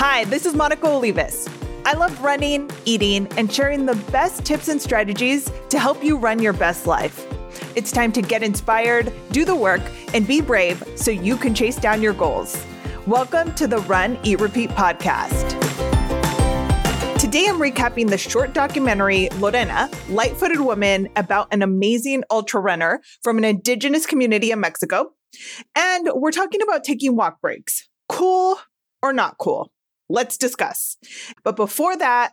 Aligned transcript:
Hi, 0.00 0.22
this 0.26 0.46
is 0.46 0.54
Monica 0.54 0.86
Olivas. 0.86 1.52
I 1.84 1.94
love 1.94 2.22
running, 2.22 2.70
eating, 2.84 3.26
and 3.36 3.52
sharing 3.52 3.84
the 3.84 3.96
best 4.12 4.44
tips 4.44 4.68
and 4.68 4.80
strategies 4.80 5.50
to 5.70 5.78
help 5.80 6.04
you 6.04 6.16
run 6.16 6.40
your 6.40 6.52
best 6.52 6.86
life. 6.86 7.26
It's 7.74 7.90
time 7.90 8.12
to 8.12 8.22
get 8.22 8.44
inspired, 8.44 9.12
do 9.32 9.44
the 9.44 9.56
work, 9.56 9.80
and 10.14 10.24
be 10.24 10.40
brave 10.40 10.80
so 10.94 11.10
you 11.10 11.36
can 11.36 11.52
chase 11.52 11.74
down 11.74 12.00
your 12.00 12.12
goals. 12.12 12.64
Welcome 13.08 13.56
to 13.56 13.66
the 13.66 13.78
Run, 13.78 14.16
Eat, 14.22 14.38
Repeat 14.38 14.70
podcast. 14.70 15.48
Today 17.18 17.48
I'm 17.48 17.58
recapping 17.58 18.08
the 18.08 18.18
short 18.18 18.52
documentary 18.52 19.28
Lorena, 19.40 19.90
Light 20.10 20.36
Footed 20.36 20.60
Woman, 20.60 21.08
about 21.16 21.52
an 21.52 21.60
amazing 21.60 22.22
ultra 22.30 22.60
runner 22.60 23.00
from 23.24 23.36
an 23.36 23.42
indigenous 23.42 24.06
community 24.06 24.52
in 24.52 24.60
Mexico. 24.60 25.10
And 25.74 26.08
we're 26.14 26.30
talking 26.30 26.62
about 26.62 26.84
taking 26.84 27.16
walk 27.16 27.40
breaks. 27.40 27.88
Cool 28.08 28.60
or 29.02 29.12
not 29.12 29.38
cool? 29.38 29.72
Let's 30.08 30.36
discuss. 30.36 30.96
But 31.44 31.56
before 31.56 31.96
that, 31.96 32.32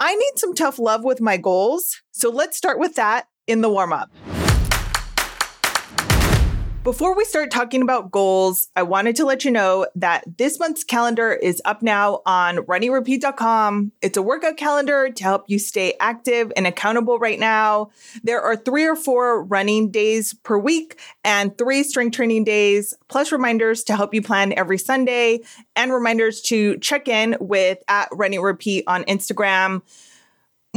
I 0.00 0.14
need 0.14 0.32
some 0.36 0.54
tough 0.54 0.78
love 0.78 1.02
with 1.04 1.20
my 1.20 1.36
goals. 1.36 2.02
So 2.12 2.30
let's 2.30 2.56
start 2.56 2.78
with 2.78 2.94
that 2.94 3.26
in 3.46 3.60
the 3.60 3.68
warm 3.68 3.92
up. 3.92 4.10
Before 6.88 7.14
we 7.14 7.26
start 7.26 7.50
talking 7.50 7.82
about 7.82 8.10
goals, 8.10 8.68
I 8.74 8.82
wanted 8.82 9.14
to 9.16 9.26
let 9.26 9.44
you 9.44 9.50
know 9.50 9.86
that 9.96 10.24
this 10.38 10.58
month's 10.58 10.84
calendar 10.84 11.34
is 11.34 11.60
up 11.66 11.82
now 11.82 12.22
on 12.24 12.56
runeatrepeat.com. 12.56 13.92
It's 14.00 14.16
a 14.16 14.22
workout 14.22 14.56
calendar 14.56 15.10
to 15.10 15.22
help 15.22 15.44
you 15.48 15.58
stay 15.58 15.92
active 16.00 16.50
and 16.56 16.66
accountable 16.66 17.18
right 17.18 17.38
now. 17.38 17.90
There 18.22 18.40
are 18.40 18.56
three 18.56 18.86
or 18.86 18.96
four 18.96 19.44
running 19.44 19.90
days 19.90 20.32
per 20.32 20.56
week 20.56 20.98
and 21.24 21.58
three 21.58 21.82
strength 21.82 22.16
training 22.16 22.44
days, 22.44 22.94
plus 23.08 23.32
reminders 23.32 23.84
to 23.84 23.94
help 23.94 24.14
you 24.14 24.22
plan 24.22 24.54
every 24.56 24.78
Sunday 24.78 25.40
and 25.76 25.92
reminders 25.92 26.40
to 26.44 26.78
check 26.78 27.06
in 27.06 27.36
with 27.38 27.80
at 27.88 28.08
Run 28.12 28.32
Eat 28.32 28.38
Repeat 28.38 28.84
on 28.86 29.04
Instagram 29.04 29.82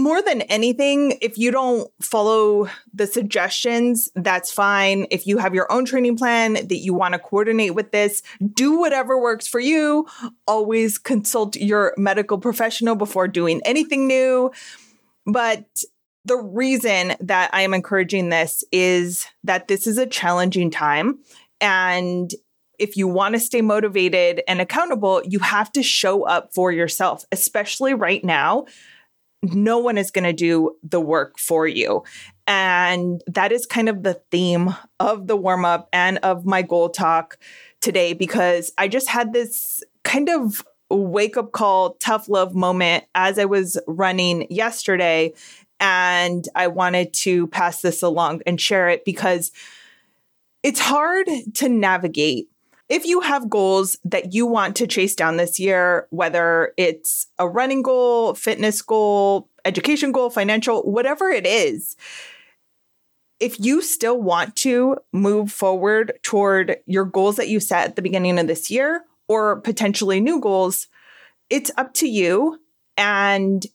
more 0.02 0.22
than 0.22 0.42
anything, 0.44 1.18
if 1.22 1.38
you 1.38 1.52
don't 1.52 1.90
follow 2.02 2.68
the 2.94 3.08
suggestions, 3.08 4.12
that's 4.16 4.52
fine. 4.52 5.08
If 5.12 5.28
you 5.28 5.38
have 5.38 5.54
your 5.54 5.72
own 5.72 5.86
training 5.86 6.18
plan 6.18 6.54
that 6.54 6.78
you 6.78 6.94
want 6.94 7.14
to 7.14 7.20
coordinate 7.20 7.76
with 7.76 7.92
this, 7.92 8.22
do 8.54 8.80
whatever 8.80 9.20
works 9.20 9.48
for 9.48 9.60
you. 9.60 10.08
Always 10.48 10.98
consult 10.98 11.56
your 11.56 11.94
medical 11.98 12.38
professional 12.38 12.96
before 12.96 13.28
doing 13.28 13.62
anything 13.64 14.08
new. 14.08 14.52
But 15.26 15.66
the 16.26 16.38
reason 16.38 17.14
that 17.20 17.50
I 17.54 17.62
am 17.62 17.74
encouraging 17.74 18.30
this 18.30 18.64
is 18.72 19.26
that 19.44 19.68
this 19.68 19.88
is 19.88 19.98
a 19.98 20.06
challenging 20.06 20.70
time. 20.70 21.20
And 21.60 22.32
if 22.80 22.98
you 22.98 23.08
want 23.08 23.36
to 23.36 23.40
stay 23.40 23.62
motivated 23.62 24.42
and 24.48 24.60
accountable, 24.60 25.22
you 25.24 25.40
have 25.40 25.72
to 25.74 25.84
show 25.84 26.24
up 26.24 26.54
for 26.54 26.72
yourself, 26.72 27.26
especially 27.32 27.94
right 27.94 28.24
now 28.24 28.66
no 29.44 29.80
one 29.80 29.98
is 29.98 30.12
going 30.12 30.24
to 30.24 30.34
do 30.34 30.76
the 30.84 31.02
work 31.02 31.40
for 31.40 31.68
you. 31.68 32.04
And 32.48 33.24
that 33.28 33.52
is 33.52 33.66
kind 33.66 33.90
of 33.90 34.04
the 34.04 34.22
theme 34.30 34.76
of 35.00 35.28
the 35.28 35.36
warm 35.36 35.66
up 35.66 35.90
and 35.92 36.18
of 36.20 36.46
my 36.46 36.62
goal 36.62 36.90
talk 36.90 37.38
today 37.80 38.14
because 38.14 38.72
I 38.78 38.88
just 38.88 39.08
had 39.08 39.34
this 39.34 39.82
kind 40.04 40.30
of 40.30 40.64
wake 40.90 41.38
up 41.38 41.54
call, 41.54 41.94
tough 41.96 42.30
love 42.30 42.54
moment 42.54 43.06
as 43.16 43.40
I 43.40 43.46
was 43.46 43.80
running 43.88 44.48
yesterday. 44.50 45.34
And 45.80 46.48
I 46.54 46.68
wanted 46.68 47.14
to 47.14 47.48
pass 47.48 47.82
this 47.82 48.04
along 48.04 48.42
and 48.46 48.62
share 48.62 48.90
it 48.90 49.06
because 49.06 49.52
it's 50.62 50.80
hard 50.80 51.28
to 51.56 51.70
navigate 51.70 52.51
if 52.92 53.06
you 53.06 53.22
have 53.22 53.50
goals 53.50 53.98
that 54.04 54.34
you 54.34 54.46
want 54.46 54.76
to 54.76 54.86
chase 54.86 55.16
down 55.16 55.38
this 55.38 55.62
year, 55.62 56.08
whether 56.10 56.74
it's 56.76 57.28
a 57.40 57.48
running 57.48 57.82
goal, 57.82 58.34
fitness 58.34 58.82
goal, 58.82 59.48
education 59.64 60.12
goal, 60.12 60.30
financial, 60.30 60.84
whatever 60.84 61.30
it 61.30 61.48
is, 61.48 61.96
if 63.40 63.58
you 63.62 63.82
still 63.82 64.22
want 64.22 64.58
to 64.58 64.98
move 65.14 65.54
forward 65.54 66.20
toward 66.22 66.80
your 66.86 67.06
goals 67.06 67.38
that 67.38 67.48
you 67.48 67.62
set 67.62 67.88
at 67.88 67.96
the 67.96 68.02
beginning 68.02 68.38
of 68.38 68.48
this 68.48 68.70
year 68.70 69.06
or 69.30 69.62
potentially 69.62 70.20
new 70.20 70.42
goals, 70.42 70.88
it's 71.50 71.72
up 71.78 71.94
to 71.94 72.10
you. 72.10 72.60
And 72.98 73.66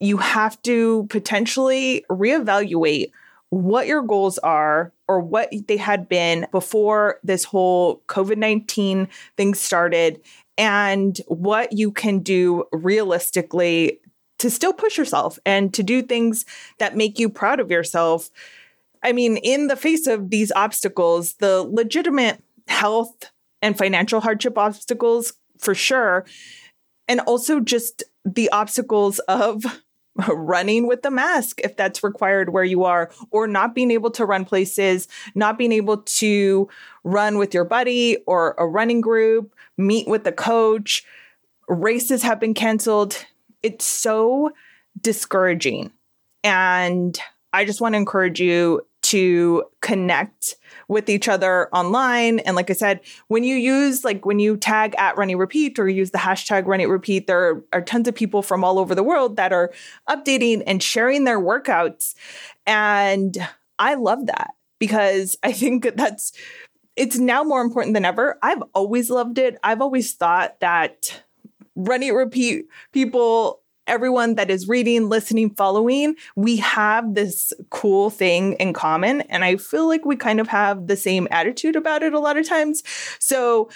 you 0.00 0.18
have 0.18 0.60
to 0.62 1.06
potentially 1.08 2.04
reevaluate 2.10 3.10
what 3.48 3.86
your 3.86 4.02
goals 4.02 4.36
are 4.36 4.92
or 5.08 5.20
what 5.20 5.52
they 5.68 5.76
had 5.76 6.08
been 6.08 6.46
before 6.50 7.20
this 7.22 7.44
whole 7.44 8.02
COVID 8.08 8.36
19 8.36 9.08
thing 9.36 9.54
started 9.54 10.20
and 10.58 11.20
what 11.28 11.72
you 11.72 11.92
can 11.92 12.20
do 12.20 12.64
realistically 12.72 14.00
to 14.38 14.50
still 14.50 14.72
push 14.72 14.98
yourself 14.98 15.38
and 15.46 15.72
to 15.74 15.82
do 15.82 16.02
things 16.02 16.44
that 16.78 16.96
make 16.96 17.18
you 17.18 17.28
proud 17.28 17.60
of 17.60 17.70
yourself. 17.70 18.30
I 19.02 19.12
mean, 19.12 19.36
in 19.38 19.68
the 19.68 19.76
face 19.76 20.06
of 20.06 20.30
these 20.30 20.52
obstacles, 20.52 21.34
the 21.34 21.62
legitimate 21.62 22.42
health 22.68 23.30
and 23.62 23.76
financial 23.76 24.20
hardship 24.20 24.58
obstacles, 24.58 25.34
for 25.58 25.74
sure, 25.74 26.26
and 27.08 27.20
also 27.20 27.60
just 27.60 28.02
the 28.24 28.50
obstacles 28.50 29.18
of 29.20 29.64
running 30.28 30.86
with 30.86 31.02
the 31.02 31.10
mask 31.10 31.60
if 31.62 31.76
that's 31.76 32.02
required 32.02 32.50
where 32.50 32.64
you 32.64 32.84
are, 32.84 33.10
or 33.30 33.46
not 33.46 33.74
being 33.74 33.90
able 33.90 34.10
to 34.12 34.24
run 34.24 34.44
places, 34.44 35.08
not 35.34 35.58
being 35.58 35.72
able 35.72 35.98
to 35.98 36.68
run 37.04 37.38
with 37.38 37.54
your 37.54 37.64
buddy 37.64 38.18
or 38.26 38.54
a 38.58 38.66
running 38.66 39.00
group, 39.00 39.54
meet 39.76 40.08
with 40.08 40.24
the 40.24 40.32
coach. 40.32 41.04
Races 41.68 42.22
have 42.22 42.40
been 42.40 42.54
canceled. 42.54 43.24
It's 43.62 43.84
so 43.84 44.52
discouraging. 45.00 45.92
And 46.44 47.18
I 47.52 47.64
just 47.64 47.80
want 47.80 47.94
to 47.94 47.98
encourage 47.98 48.40
you 48.40 48.86
to 49.02 49.64
connect 49.80 50.56
with 50.88 51.08
each 51.08 51.28
other 51.28 51.68
online. 51.74 52.38
And 52.40 52.54
like 52.54 52.70
I 52.70 52.74
said, 52.74 53.00
when 53.28 53.44
you 53.44 53.56
use, 53.56 54.04
like 54.04 54.24
when 54.24 54.38
you 54.38 54.56
tag 54.56 54.94
at 54.98 55.16
Run 55.16 55.30
Eat 55.30 55.34
Repeat 55.34 55.78
or 55.78 55.88
use 55.88 56.12
the 56.12 56.18
hashtag 56.18 56.66
Run 56.66 56.80
Eat 56.80 56.86
Repeat, 56.86 57.26
there 57.26 57.62
are 57.72 57.82
tons 57.82 58.06
of 58.06 58.14
people 58.14 58.42
from 58.42 58.62
all 58.62 58.78
over 58.78 58.94
the 58.94 59.02
world 59.02 59.36
that 59.36 59.52
are 59.52 59.72
updating 60.08 60.62
and 60.66 60.82
sharing 60.82 61.24
their 61.24 61.40
workouts. 61.40 62.14
And 62.66 63.36
I 63.78 63.94
love 63.94 64.26
that 64.26 64.50
because 64.78 65.36
I 65.42 65.52
think 65.52 65.96
that's, 65.96 66.32
it's 66.94 67.18
now 67.18 67.42
more 67.42 67.60
important 67.60 67.94
than 67.94 68.04
ever. 68.04 68.38
I've 68.42 68.62
always 68.74 69.10
loved 69.10 69.38
it. 69.38 69.58
I've 69.62 69.82
always 69.82 70.14
thought 70.14 70.60
that 70.60 71.22
Run 71.74 72.02
Eat 72.02 72.12
Repeat 72.12 72.66
people 72.92 73.60
everyone 73.86 74.34
that 74.34 74.50
is 74.50 74.68
reading, 74.68 75.08
listening, 75.08 75.50
following, 75.50 76.16
we 76.34 76.56
have 76.56 77.14
this 77.14 77.52
cool 77.70 78.10
thing 78.10 78.54
in 78.54 78.72
common. 78.72 79.22
And 79.22 79.44
I 79.44 79.56
feel 79.56 79.86
like 79.86 80.04
we 80.04 80.16
kind 80.16 80.40
of 80.40 80.48
have 80.48 80.86
the 80.86 80.96
same 80.96 81.28
attitude 81.30 81.76
about 81.76 82.02
it 82.02 82.12
a 82.12 82.20
lot 82.20 82.36
of 82.36 82.48
times. 82.48 82.82
So 83.18 83.70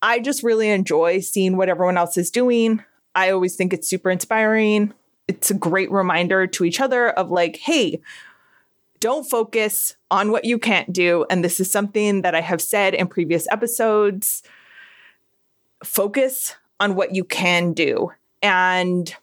I 0.00 0.18
just 0.18 0.42
really 0.42 0.68
enjoy 0.68 1.20
seeing 1.20 1.56
what 1.56 1.68
everyone 1.68 1.96
else 1.96 2.16
is 2.16 2.30
doing. 2.30 2.82
I 3.14 3.30
always 3.30 3.56
think 3.56 3.72
it's 3.72 3.88
super 3.88 4.10
inspiring. 4.10 4.92
It's 5.28 5.50
a 5.50 5.54
great 5.54 5.90
reminder 5.90 6.46
to 6.46 6.64
each 6.64 6.80
other 6.80 7.10
of 7.10 7.30
like, 7.30 7.56
hey, 7.56 8.00
don't 9.00 9.28
focus 9.28 9.96
on 10.10 10.30
what 10.30 10.44
you 10.44 10.58
can't 10.58 10.92
do. 10.92 11.26
And 11.28 11.44
this 11.44 11.60
is 11.60 11.70
something 11.70 12.22
that 12.22 12.34
I 12.34 12.40
have 12.40 12.62
said 12.62 12.94
in 12.94 13.08
previous 13.08 13.48
episodes. 13.48 14.42
Focus 15.84 16.54
on 16.78 16.94
what 16.94 17.14
you 17.14 17.24
can 17.24 17.72
do 17.72 18.12
and 18.42 19.14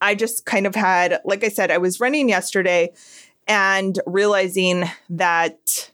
I 0.00 0.14
just 0.14 0.46
kind 0.46 0.66
of 0.66 0.74
had, 0.74 1.20
like 1.24 1.44
I 1.44 1.48
said, 1.48 1.70
I 1.70 1.78
was 1.78 2.00
running 2.00 2.28
yesterday 2.28 2.92
and 3.46 3.98
realizing 4.06 4.84
that 5.10 5.90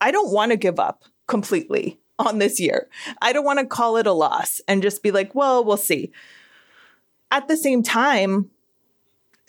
I 0.00 0.10
don't 0.10 0.32
want 0.32 0.52
to 0.52 0.56
give 0.56 0.80
up 0.80 1.04
completely 1.26 1.98
on 2.18 2.38
this 2.38 2.58
year. 2.60 2.88
I 3.22 3.32
don't 3.32 3.44
want 3.44 3.58
to 3.58 3.66
call 3.66 3.96
it 3.96 4.06
a 4.06 4.12
loss 4.12 4.60
and 4.68 4.82
just 4.82 5.02
be 5.02 5.10
like, 5.10 5.34
well, 5.34 5.64
we'll 5.64 5.76
see. 5.76 6.12
At 7.30 7.48
the 7.48 7.56
same 7.56 7.82
time, 7.82 8.50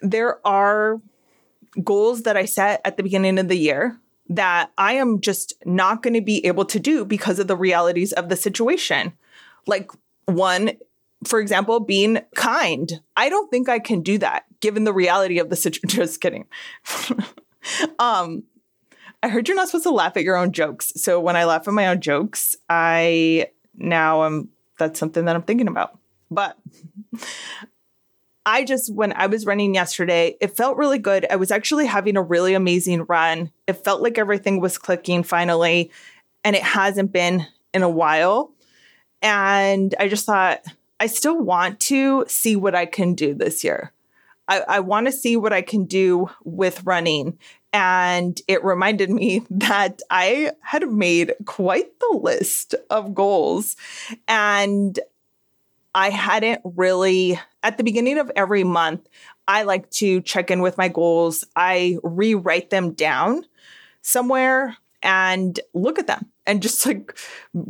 there 0.01 0.45
are 0.45 1.01
goals 1.83 2.23
that 2.23 2.37
I 2.37 2.45
set 2.45 2.81
at 2.85 2.97
the 2.97 3.03
beginning 3.03 3.39
of 3.39 3.47
the 3.47 3.57
year 3.57 3.97
that 4.29 4.71
I 4.77 4.93
am 4.93 5.19
just 5.19 5.53
not 5.65 6.03
going 6.03 6.13
to 6.13 6.21
be 6.21 6.45
able 6.45 6.65
to 6.65 6.79
do 6.79 7.03
because 7.03 7.39
of 7.39 7.47
the 7.47 7.57
realities 7.57 8.13
of 8.13 8.29
the 8.29 8.35
situation. 8.35 9.13
Like, 9.67 9.91
one 10.25 10.71
for 11.25 11.39
example, 11.39 11.79
being 11.79 12.19
kind. 12.35 13.01
I 13.15 13.29
don't 13.29 13.49
think 13.49 13.69
I 13.69 13.79
can 13.79 14.01
do 14.01 14.17
that 14.19 14.45
given 14.59 14.83
the 14.83 14.93
reality 14.93 15.39
of 15.39 15.49
the 15.49 15.55
situation. 15.55 15.89
Just 15.89 16.21
kidding. 16.21 16.45
um, 17.99 18.43
I 19.23 19.29
heard 19.29 19.47
you're 19.47 19.55
not 19.55 19.67
supposed 19.67 19.83
to 19.83 19.91
laugh 19.91 20.17
at 20.17 20.23
your 20.23 20.35
own 20.35 20.51
jokes. 20.51 20.93
So 20.95 21.19
when 21.19 21.35
I 21.35 21.45
laugh 21.45 21.67
at 21.67 21.73
my 21.73 21.87
own 21.87 22.01
jokes, 22.01 22.55
I 22.69 23.47
now 23.75 24.23
am 24.23 24.49
that's 24.77 24.99
something 24.99 25.25
that 25.25 25.35
I'm 25.35 25.43
thinking 25.43 25.67
about. 25.67 25.97
But 26.31 26.57
I 28.45 28.63
just, 28.63 28.93
when 28.93 29.13
I 29.13 29.27
was 29.27 29.45
running 29.45 29.75
yesterday, 29.75 30.37
it 30.41 30.57
felt 30.57 30.77
really 30.77 30.97
good. 30.97 31.27
I 31.29 31.35
was 31.35 31.51
actually 31.51 31.85
having 31.85 32.17
a 32.17 32.21
really 32.21 32.55
amazing 32.55 33.03
run. 33.03 33.51
It 33.67 33.73
felt 33.73 34.01
like 34.01 34.17
everything 34.17 34.59
was 34.59 34.79
clicking 34.79 35.21
finally, 35.23 35.91
and 36.43 36.55
it 36.55 36.63
hasn't 36.63 37.11
been 37.11 37.45
in 37.73 37.83
a 37.83 37.89
while. 37.89 38.53
And 39.21 39.93
I 39.99 40.07
just 40.07 40.25
thought, 40.25 40.61
I 41.01 41.07
still 41.07 41.41
want 41.41 41.79
to 41.79 42.25
see 42.27 42.55
what 42.55 42.75
I 42.75 42.85
can 42.85 43.15
do 43.15 43.33
this 43.33 43.63
year. 43.63 43.91
I, 44.47 44.59
I 44.67 44.79
want 44.81 45.07
to 45.07 45.11
see 45.11 45.35
what 45.35 45.51
I 45.51 45.63
can 45.63 45.85
do 45.85 46.29
with 46.43 46.85
running. 46.85 47.39
And 47.73 48.39
it 48.47 48.63
reminded 48.63 49.09
me 49.09 49.41
that 49.49 50.03
I 50.11 50.51
had 50.61 50.87
made 50.87 51.33
quite 51.45 51.99
the 51.99 52.19
list 52.21 52.75
of 52.91 53.15
goals. 53.15 53.75
And 54.27 54.99
I 55.95 56.11
hadn't 56.11 56.61
really, 56.63 57.39
at 57.63 57.77
the 57.77 57.83
beginning 57.83 58.19
of 58.19 58.31
every 58.35 58.63
month, 58.63 59.09
I 59.47 59.63
like 59.63 59.89
to 59.91 60.21
check 60.21 60.51
in 60.51 60.61
with 60.61 60.77
my 60.77 60.87
goals. 60.87 61.43
I 61.55 61.97
rewrite 62.03 62.69
them 62.69 62.93
down 62.93 63.47
somewhere 64.03 64.77
and 65.01 65.59
look 65.73 65.97
at 65.97 66.05
them 66.05 66.27
and 66.45 66.61
just 66.61 66.85
like 66.85 67.17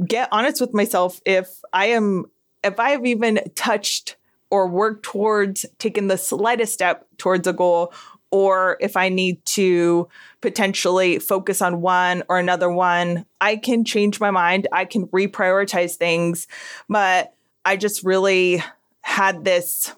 get 0.05 0.27
honest 0.33 0.59
with 0.59 0.73
myself 0.73 1.21
if 1.25 1.61
I 1.71 1.87
am, 1.87 2.25
if 2.63 2.79
I 2.79 2.91
have 2.91 3.05
even 3.05 3.39
touched 3.55 4.15
or 4.49 4.67
worked 4.67 5.03
towards 5.03 5.65
taking 5.79 6.07
the 6.07 6.17
slightest 6.17 6.73
step 6.73 7.07
towards 7.17 7.47
a 7.47 7.53
goal 7.53 7.93
or 8.31 8.77
if 8.79 8.95
I 8.95 9.09
need 9.09 9.43
to 9.45 10.07
potentially 10.39 11.19
focus 11.19 11.61
on 11.61 11.81
one 11.81 12.23
or 12.29 12.39
another 12.39 12.71
one, 12.71 13.25
I 13.41 13.57
can 13.57 13.83
change 13.83 14.19
my 14.21 14.31
mind. 14.31 14.67
I 14.71 14.85
can 14.85 15.07
reprioritize 15.07 15.95
things. 15.95 16.47
But 16.87 17.33
I 17.65 17.75
just 17.75 18.03
really 18.03 18.63
had 19.01 19.43
this 19.43 19.93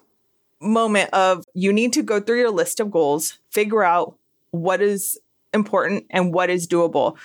moment 0.60 1.10
of 1.12 1.44
you 1.54 1.72
need 1.72 1.92
to 1.92 2.02
go 2.02 2.20
through 2.20 2.40
your 2.40 2.50
list 2.50 2.80
of 2.80 2.90
goals, 2.90 3.38
figure 3.50 3.84
out 3.84 4.16
what 4.50 4.82
is 4.82 5.18
important 5.52 6.06
and 6.10 6.34
what 6.34 6.50
is 6.50 6.66
doable. 6.66 7.16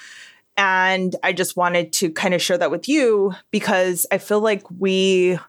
And 0.59 1.15
I 1.23 1.31
just 1.31 1.56
wanted 1.56 1.94
to 1.94 2.11
kind 2.11 2.33
of 2.33 2.41
share 2.41 2.57
that 2.57 2.69
with 2.69 2.89
you 2.89 3.33
because 3.50 4.06
I 4.11 4.17
feel 4.17 4.41
like 4.41 4.69
we 4.77 5.39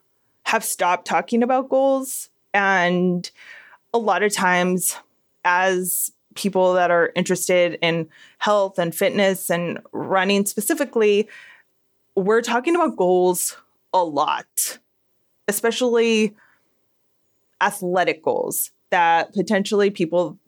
have 0.45 0.63
stopped 0.63 1.05
talking 1.05 1.43
about 1.43 1.69
goals. 1.69 2.29
And 2.55 3.29
a 3.93 3.99
lot 3.99 4.23
of 4.23 4.33
times, 4.33 4.97
as 5.45 6.13
people 6.37 6.75
that 6.75 6.93
are 6.93 7.11
interested 7.17 7.77
in 7.83 8.09
health 8.39 8.79
and 8.79 8.95
fitness 8.95 9.51
and 9.51 9.81
running 9.91 10.47
specifically, 10.47 11.29
we're 12.15 12.41
talking 12.41 12.77
about 12.77 12.97
goals 12.97 13.57
a 13.93 14.05
lot, 14.05 14.79
especially 15.49 16.37
athletic 17.61 18.23
goals 18.23 18.71
that 18.91 19.35
potentially 19.35 19.91
people 19.91 20.39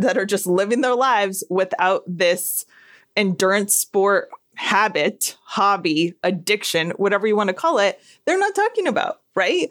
that 0.00 0.18
are 0.18 0.26
just 0.26 0.48
living 0.48 0.80
their 0.80 0.96
lives 0.96 1.44
without 1.48 2.02
this 2.08 2.66
endurance 3.16 3.76
sport 3.76 4.28
habit, 4.54 5.36
hobby, 5.44 6.14
addiction, 6.22 6.90
whatever 6.92 7.26
you 7.26 7.36
want 7.36 7.48
to 7.48 7.54
call 7.54 7.78
it, 7.78 8.00
they're 8.24 8.38
not 8.38 8.54
talking 8.54 8.86
about, 8.86 9.20
right? 9.34 9.68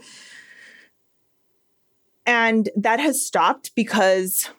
And 2.25 2.69
that 2.75 2.99
has 2.99 3.25
stopped 3.25 3.73
because 3.75 4.49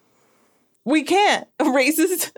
we 0.84 1.02
can't. 1.02 1.46
Races, 1.64 2.32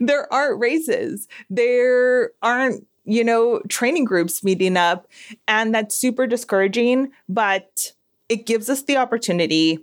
there 0.00 0.32
aren't 0.32 0.60
races. 0.60 1.28
There 1.50 2.30
aren't 2.42 2.86
you 3.08 3.24
know, 3.24 3.60
training 3.68 4.04
groups 4.04 4.44
meeting 4.44 4.76
up. 4.76 5.08
And 5.48 5.74
that's 5.74 5.98
super 5.98 6.26
discouraging, 6.26 7.10
but 7.26 7.92
it 8.28 8.44
gives 8.44 8.68
us 8.68 8.82
the 8.82 8.98
opportunity. 8.98 9.78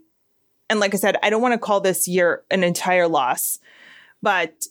And 0.69 0.79
like 0.79 0.93
I 0.93 0.97
said, 0.97 1.17
I 1.23 1.31
don't 1.31 1.41
want 1.41 1.53
to 1.53 1.57
call 1.57 1.81
this 1.81 2.07
year 2.07 2.43
an 2.51 2.63
entire 2.63 3.07
loss, 3.07 3.57
but 4.21 4.67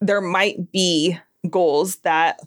there 0.00 0.20
might 0.20 0.72
be 0.72 1.18
goals 1.48 1.96
that 1.96 2.40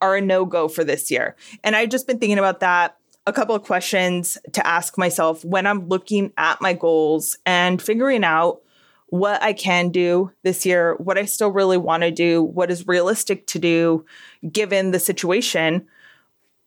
are 0.00 0.16
a 0.16 0.20
no 0.20 0.44
go 0.44 0.68
for 0.68 0.84
this 0.84 1.10
year. 1.10 1.36
And 1.62 1.76
I've 1.76 1.88
just 1.88 2.06
been 2.06 2.18
thinking 2.18 2.38
about 2.38 2.60
that. 2.60 2.96
A 3.26 3.32
couple 3.32 3.54
of 3.54 3.62
questions 3.62 4.36
to 4.52 4.66
ask 4.66 4.98
myself 4.98 5.44
when 5.44 5.66
I'm 5.66 5.88
looking 5.88 6.32
at 6.36 6.60
my 6.60 6.74
goals 6.74 7.38
and 7.46 7.80
figuring 7.80 8.22
out 8.22 8.60
what 9.06 9.42
I 9.42 9.52
can 9.52 9.90
do 9.90 10.32
this 10.42 10.66
year, 10.66 10.96
what 10.96 11.16
I 11.16 11.24
still 11.24 11.50
really 11.50 11.78
want 11.78 12.02
to 12.02 12.10
do, 12.10 12.42
what 12.42 12.70
is 12.70 12.86
realistic 12.86 13.46
to 13.48 13.58
do 13.58 14.04
given 14.50 14.90
the 14.90 14.98
situation. 14.98 15.86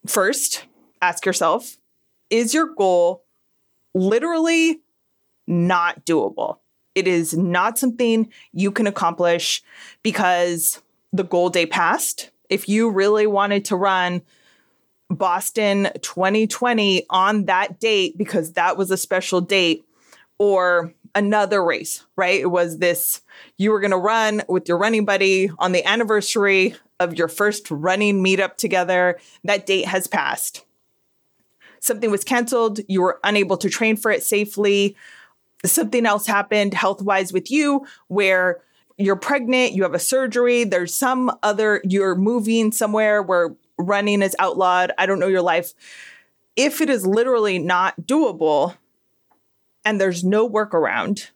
First, 0.08 0.66
ask 1.02 1.26
yourself 1.26 1.78
is 2.30 2.54
your 2.54 2.74
goal 2.74 3.24
literally 3.94 4.82
not 5.46 6.06
doable? 6.06 6.58
It 6.98 7.08
is 7.08 7.38
not 7.38 7.78
something 7.78 8.30
you 8.54 8.72
can 8.72 8.88
accomplish 8.88 9.64
because 10.02 10.82
the 11.14 11.24
goal 11.24 11.50
day 11.50 11.68
passed. 11.68 12.32
If 12.50 12.68
you 12.68 12.90
really 12.90 13.28
wanted 13.28 13.66
to 13.66 13.76
run 13.76 14.24
Boston 15.10 15.90
2020 16.02 17.06
on 17.10 17.46
that 17.46 17.80
date 17.80 18.18
because 18.18 18.54
that 18.54 18.78
was 18.78 18.90
a 18.90 18.98
special 18.98 19.42
date, 19.42 19.86
or 20.40 20.94
another 21.16 21.64
race, 21.64 22.06
right? 22.16 22.40
It 22.40 22.52
was 22.52 22.78
this 22.78 23.22
you 23.58 23.72
were 23.72 23.80
going 23.80 23.92
to 23.92 23.98
run 23.98 24.44
with 24.48 24.68
your 24.68 24.78
running 24.78 25.06
buddy 25.06 25.50
on 25.60 25.72
the 25.72 25.86
anniversary 25.86 26.76
of 27.00 27.16
your 27.16 27.28
first 27.28 27.70
running 27.70 28.24
meetup 28.24 28.58
together. 28.58 29.20
That 29.44 29.66
date 29.66 29.86
has 29.86 30.08
passed. 30.08 30.66
Something 31.80 32.12
was 32.12 32.24
canceled. 32.24 32.80
You 32.88 33.02
were 33.02 33.20
unable 33.24 33.58
to 33.58 33.70
train 33.70 33.98
for 33.98 34.12
it 34.12 34.24
safely. 34.24 34.96
Something 35.66 36.06
else 36.06 36.28
happened 36.28 36.74
health 36.74 37.02
wise 37.02 37.34
with 37.34 37.50
you 37.50 37.86
where 38.08 38.62
you're 38.98 39.16
pregnant, 39.16 39.74
you 39.74 39.84
have 39.84 39.94
a 39.94 40.00
surgery, 40.00 40.64
there's 40.64 40.94
some 40.94 41.32
other, 41.44 41.82
you're 41.84 42.16
moving 42.16 42.72
somewhere 42.72 43.22
where 43.22 43.56
running 43.78 44.22
is 44.22 44.36
outlawed. 44.40 44.92
I 44.98 45.06
don't 45.06 45.20
know 45.20 45.28
your 45.28 45.42
life. 45.42 45.74
If 46.56 46.82
it 46.82 46.90
is 46.90 47.06
literally 47.06 47.60
not 47.60 48.02
doable, 48.02 48.76
and 49.86 50.02
there's 50.02 50.24
no 50.24 50.50
workaround, 50.50 51.30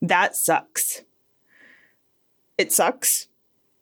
that 0.00 0.34
sucks. 0.34 1.02
It 2.56 2.72
sucks. 2.72 3.28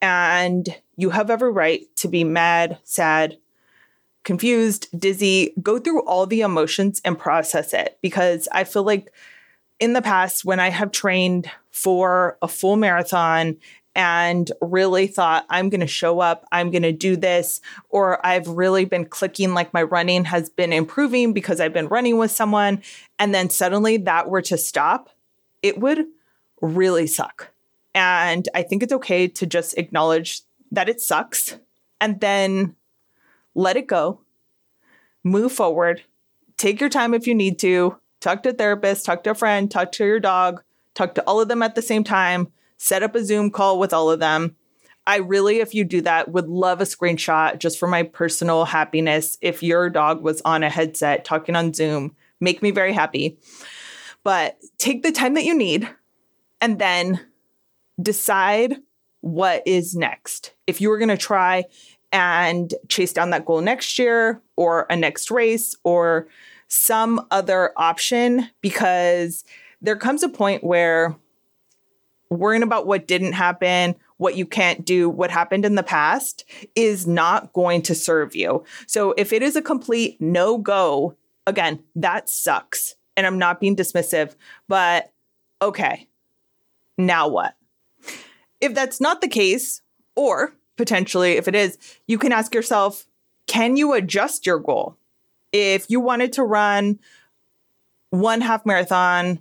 And 0.00 0.68
you 0.96 1.10
have 1.10 1.30
every 1.30 1.52
right 1.52 1.82
to 1.96 2.08
be 2.08 2.24
mad, 2.24 2.78
sad, 2.82 3.38
confused, 4.24 4.88
dizzy, 4.98 5.52
go 5.62 5.78
through 5.78 6.02
all 6.02 6.26
the 6.26 6.40
emotions 6.42 7.00
and 7.04 7.18
process 7.18 7.72
it. 7.72 7.98
Because 8.02 8.48
I 8.52 8.64
feel 8.64 8.84
like 8.84 9.12
in 9.80 9.92
the 9.92 10.02
past, 10.02 10.44
when 10.44 10.60
I 10.60 10.70
have 10.70 10.92
trained 10.92 11.50
for 11.70 12.38
a 12.40 12.48
full 12.48 12.76
marathon 12.76 13.56
and 13.94 14.50
really 14.62 15.06
thought, 15.06 15.44
I'm 15.50 15.68
going 15.68 15.80
to 15.80 15.86
show 15.86 16.20
up, 16.20 16.46
I'm 16.50 16.70
going 16.70 16.82
to 16.82 16.92
do 16.92 17.16
this, 17.16 17.60
or 17.90 18.24
I've 18.24 18.48
really 18.48 18.84
been 18.84 19.04
clicking 19.04 19.52
like 19.52 19.74
my 19.74 19.82
running 19.82 20.24
has 20.24 20.48
been 20.48 20.72
improving 20.72 21.32
because 21.32 21.60
I've 21.60 21.74
been 21.74 21.88
running 21.88 22.16
with 22.16 22.30
someone, 22.30 22.82
and 23.18 23.34
then 23.34 23.50
suddenly 23.50 23.98
that 23.98 24.30
were 24.30 24.42
to 24.42 24.56
stop, 24.56 25.10
it 25.62 25.78
would 25.78 26.06
really 26.62 27.06
suck. 27.06 27.50
And 27.94 28.48
I 28.54 28.62
think 28.62 28.82
it's 28.82 28.92
okay 28.94 29.28
to 29.28 29.46
just 29.46 29.76
acknowledge 29.76 30.40
that 30.70 30.88
it 30.88 31.00
sucks 31.00 31.58
and 32.00 32.18
then 32.20 32.74
let 33.54 33.76
it 33.76 33.86
go, 33.86 34.20
move 35.24 35.52
forward, 35.52 36.02
take 36.56 36.80
your 36.80 36.90
time 36.90 37.14
if 37.14 37.26
you 37.26 37.34
need 37.34 37.58
to, 37.60 37.96
talk 38.20 38.42
to 38.42 38.50
a 38.50 38.52
therapist, 38.52 39.04
talk 39.04 39.24
to 39.24 39.30
a 39.30 39.34
friend, 39.34 39.70
talk 39.70 39.92
to 39.92 40.04
your 40.04 40.20
dog, 40.20 40.62
talk 40.94 41.14
to 41.14 41.22
all 41.22 41.40
of 41.40 41.48
them 41.48 41.62
at 41.62 41.74
the 41.74 41.82
same 41.82 42.04
time 42.04 42.48
set 42.82 43.04
up 43.04 43.14
a 43.14 43.24
Zoom 43.24 43.48
call 43.48 43.78
with 43.78 43.92
all 43.92 44.10
of 44.10 44.18
them. 44.18 44.56
I 45.06 45.18
really, 45.18 45.60
if 45.60 45.72
you 45.72 45.84
do 45.84 46.00
that, 46.02 46.32
would 46.32 46.48
love 46.48 46.80
a 46.80 46.84
screenshot 46.84 47.58
just 47.58 47.78
for 47.78 47.86
my 47.86 48.02
personal 48.02 48.64
happiness. 48.64 49.38
If 49.40 49.62
your 49.62 49.88
dog 49.88 50.20
was 50.22 50.42
on 50.44 50.64
a 50.64 50.70
headset 50.70 51.24
talking 51.24 51.54
on 51.54 51.74
Zoom, 51.74 52.16
make 52.40 52.60
me 52.60 52.72
very 52.72 52.92
happy. 52.92 53.38
But 54.24 54.58
take 54.78 55.04
the 55.04 55.12
time 55.12 55.34
that 55.34 55.44
you 55.44 55.56
need 55.56 55.88
and 56.60 56.80
then 56.80 57.20
decide 58.00 58.76
what 59.20 59.62
is 59.64 59.94
next. 59.94 60.52
If 60.66 60.80
you 60.80 60.88
were 60.88 60.98
going 60.98 61.08
to 61.08 61.16
try 61.16 61.64
and 62.12 62.74
chase 62.88 63.12
down 63.12 63.30
that 63.30 63.46
goal 63.46 63.60
next 63.60 63.98
year 63.98 64.40
or 64.56 64.86
a 64.90 64.96
next 64.96 65.30
race 65.30 65.74
or 65.82 66.28
some 66.68 67.26
other 67.30 67.72
option, 67.76 68.48
because 68.60 69.44
there 69.80 69.96
comes 69.96 70.22
a 70.22 70.28
point 70.28 70.62
where 70.62 71.16
worrying 72.30 72.62
about 72.62 72.86
what 72.86 73.06
didn't 73.06 73.32
happen, 73.32 73.94
what 74.16 74.36
you 74.36 74.46
can't 74.46 74.84
do, 74.84 75.10
what 75.10 75.30
happened 75.30 75.64
in 75.64 75.74
the 75.74 75.82
past 75.82 76.44
is 76.74 77.06
not 77.06 77.52
going 77.52 77.82
to 77.82 77.94
serve 77.94 78.34
you. 78.34 78.64
So 78.86 79.12
if 79.16 79.32
it 79.32 79.42
is 79.42 79.56
a 79.56 79.62
complete 79.62 80.20
no 80.20 80.56
go, 80.58 81.16
again, 81.46 81.82
that 81.96 82.28
sucks. 82.28 82.94
And 83.16 83.26
I'm 83.26 83.38
not 83.38 83.60
being 83.60 83.76
dismissive, 83.76 84.34
but 84.68 85.12
okay, 85.60 86.08
now 86.96 87.28
what? 87.28 87.54
If 88.60 88.74
that's 88.74 89.00
not 89.00 89.20
the 89.20 89.28
case, 89.28 89.82
or 90.16 90.54
potentially 90.82 91.32
if 91.36 91.46
it 91.46 91.54
is, 91.54 91.78
you 92.08 92.18
can 92.18 92.32
ask 92.32 92.52
yourself, 92.52 93.06
can 93.46 93.76
you 93.76 93.92
adjust 93.92 94.46
your 94.46 94.58
goal? 94.58 94.96
If 95.52 95.88
you 95.88 96.00
wanted 96.00 96.32
to 96.32 96.42
run 96.42 96.98
one 98.10 98.40
half 98.40 98.66
marathon 98.66 99.38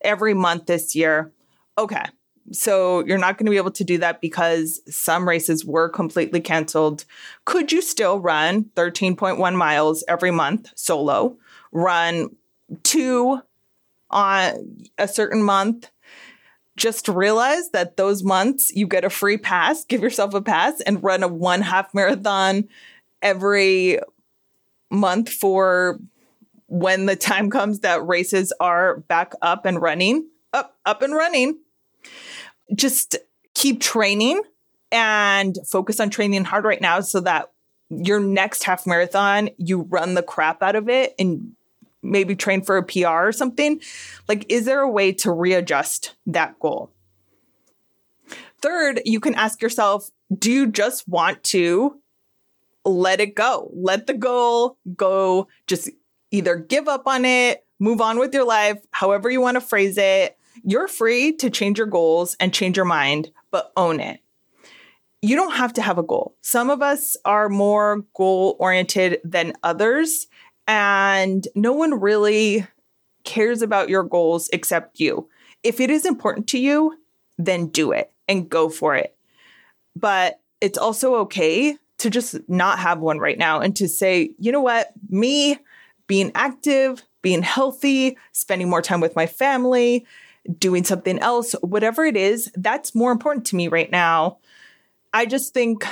every 0.00 0.34
month 0.34 0.66
this 0.66 0.96
year, 0.96 1.30
okay, 1.78 2.06
So 2.52 3.04
you're 3.04 3.18
not 3.18 3.38
going 3.38 3.46
to 3.46 3.50
be 3.50 3.56
able 3.56 3.72
to 3.72 3.84
do 3.84 3.98
that 3.98 4.20
because 4.20 4.80
some 4.88 5.28
races 5.28 5.64
were 5.64 5.88
completely 5.88 6.40
canceled. 6.40 7.04
Could 7.44 7.72
you 7.72 7.82
still 7.82 8.20
run 8.20 8.64
13.1 8.76 9.54
miles 9.56 10.04
every 10.06 10.30
month 10.30 10.70
solo? 10.76 11.36
Run 11.72 12.30
two 12.82 13.40
on 14.10 14.84
a 14.96 15.08
certain 15.08 15.42
month? 15.42 15.90
Just 16.76 17.08
realize 17.08 17.70
that 17.70 17.96
those 17.96 18.22
months 18.22 18.70
you 18.74 18.86
get 18.86 19.04
a 19.04 19.10
free 19.10 19.38
pass, 19.38 19.84
give 19.84 20.02
yourself 20.02 20.34
a 20.34 20.42
pass 20.42 20.80
and 20.82 21.02
run 21.02 21.22
a 21.22 21.28
one 21.28 21.62
half 21.62 21.94
marathon 21.94 22.68
every 23.22 23.98
month 24.90 25.30
for 25.30 25.98
when 26.68 27.06
the 27.06 27.16
time 27.16 27.50
comes 27.50 27.80
that 27.80 28.06
races 28.06 28.52
are 28.60 28.98
back 29.00 29.32
up 29.40 29.64
and 29.66 29.80
running, 29.80 30.28
up, 30.52 30.76
up 30.84 31.02
and 31.02 31.14
running. 31.14 31.58
Just 32.74 33.16
keep 33.54 33.80
training 33.80 34.42
and 34.92 35.56
focus 35.66 36.00
on 36.00 36.10
training 36.10 36.44
hard 36.44 36.64
right 36.64 36.80
now 36.80 37.00
so 37.00 37.20
that 37.20 37.52
your 37.88 38.20
next 38.20 38.64
half 38.64 38.86
marathon, 38.86 39.50
you 39.58 39.82
run 39.82 40.14
the 40.14 40.22
crap 40.22 40.62
out 40.62 40.76
of 40.76 40.88
it 40.88 41.14
and 41.18 41.52
maybe 42.10 42.34
train 42.36 42.62
for 42.62 42.76
a 42.76 42.82
PR 42.82 43.26
or 43.26 43.32
something. 43.32 43.80
Like, 44.28 44.46
is 44.48 44.64
there 44.64 44.80
a 44.80 44.90
way 44.90 45.12
to 45.12 45.30
readjust 45.30 46.14
that 46.26 46.58
goal? 46.58 46.90
Third, 48.60 49.02
you 49.04 49.20
can 49.20 49.34
ask 49.34 49.60
yourself, 49.60 50.10
do 50.36 50.50
you 50.50 50.66
just 50.66 51.06
want 51.06 51.44
to 51.44 52.00
let 52.84 53.20
it 53.20 53.34
go? 53.34 53.70
Let 53.74 54.06
the 54.06 54.14
goal 54.14 54.78
go. 54.96 55.48
Just 55.66 55.90
either 56.30 56.56
give 56.56 56.88
up 56.88 57.06
on 57.06 57.24
it, 57.24 57.64
move 57.78 58.00
on 58.00 58.18
with 58.18 58.34
your 58.34 58.46
life, 58.46 58.78
however 58.90 59.30
you 59.30 59.40
want 59.40 59.56
to 59.56 59.60
phrase 59.60 59.98
it. 59.98 60.36
You're 60.64 60.88
free 60.88 61.32
to 61.36 61.50
change 61.50 61.78
your 61.78 61.86
goals 61.86 62.36
and 62.40 62.52
change 62.52 62.76
your 62.76 62.86
mind, 62.86 63.30
but 63.50 63.72
own 63.76 64.00
it. 64.00 64.20
You 65.22 65.36
don't 65.36 65.54
have 65.54 65.72
to 65.74 65.82
have 65.82 65.98
a 65.98 66.02
goal. 66.02 66.36
Some 66.40 66.70
of 66.70 66.82
us 66.82 67.16
are 67.24 67.48
more 67.48 68.04
goal 68.14 68.56
oriented 68.58 69.20
than 69.24 69.54
others, 69.62 70.26
and 70.66 71.46
no 71.54 71.72
one 71.72 72.00
really 72.00 72.66
cares 73.24 73.62
about 73.62 73.88
your 73.88 74.02
goals 74.02 74.48
except 74.52 75.00
you. 75.00 75.28
If 75.62 75.80
it 75.80 75.90
is 75.90 76.06
important 76.06 76.46
to 76.48 76.58
you, 76.58 76.96
then 77.38 77.68
do 77.68 77.92
it 77.92 78.12
and 78.28 78.48
go 78.48 78.68
for 78.68 78.94
it. 78.94 79.16
But 79.94 80.40
it's 80.60 80.78
also 80.78 81.16
okay 81.16 81.76
to 81.98 82.10
just 82.10 82.36
not 82.48 82.78
have 82.78 83.00
one 83.00 83.18
right 83.18 83.38
now 83.38 83.60
and 83.60 83.74
to 83.76 83.88
say, 83.88 84.30
you 84.38 84.52
know 84.52 84.60
what, 84.60 84.92
me, 85.08 85.58
being 86.06 86.30
active, 86.34 87.02
being 87.22 87.42
healthy, 87.42 88.16
spending 88.32 88.68
more 88.68 88.82
time 88.82 89.00
with 89.00 89.16
my 89.16 89.26
family, 89.26 90.06
doing 90.58 90.84
something 90.84 91.18
else, 91.18 91.52
whatever 91.62 92.04
it 92.04 92.16
is, 92.16 92.50
that's 92.54 92.94
more 92.94 93.12
important 93.12 93.46
to 93.46 93.56
me 93.56 93.68
right 93.68 93.90
now. 93.90 94.38
I 95.12 95.26
just 95.26 95.54
think 95.54 95.84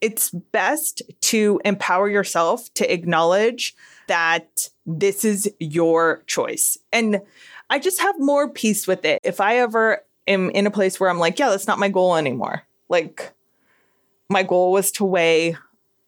it's 0.00 0.30
best 0.30 1.02
to 1.20 1.60
empower 1.64 2.08
yourself 2.08 2.72
to 2.74 2.92
acknowledge 2.92 3.76
that 4.08 4.68
this 4.84 5.24
is 5.24 5.50
your 5.58 6.22
choice. 6.26 6.78
And 6.92 7.20
I 7.70 7.78
just 7.78 8.00
have 8.00 8.14
more 8.18 8.48
peace 8.48 8.86
with 8.86 9.04
it. 9.04 9.20
If 9.24 9.40
I 9.40 9.58
ever 9.58 10.04
am 10.26 10.50
in 10.50 10.66
a 10.66 10.70
place 10.70 10.98
where 11.00 11.10
I'm 11.10 11.18
like, 11.18 11.38
yeah, 11.38 11.50
that's 11.50 11.66
not 11.66 11.78
my 11.78 11.88
goal 11.88 12.16
anymore. 12.16 12.62
Like, 12.88 13.32
my 14.28 14.42
goal 14.42 14.72
was 14.72 14.90
to 14.92 15.04
weigh 15.04 15.56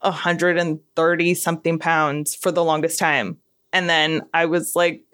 130 0.01 1.35
something 1.35 1.79
pounds 1.79 2.35
for 2.35 2.51
the 2.51 2.65
longest 2.65 2.99
time. 2.99 3.39
And 3.73 3.89
then 3.89 4.23
I 4.33 4.47
was 4.47 4.77
like, 4.77 5.05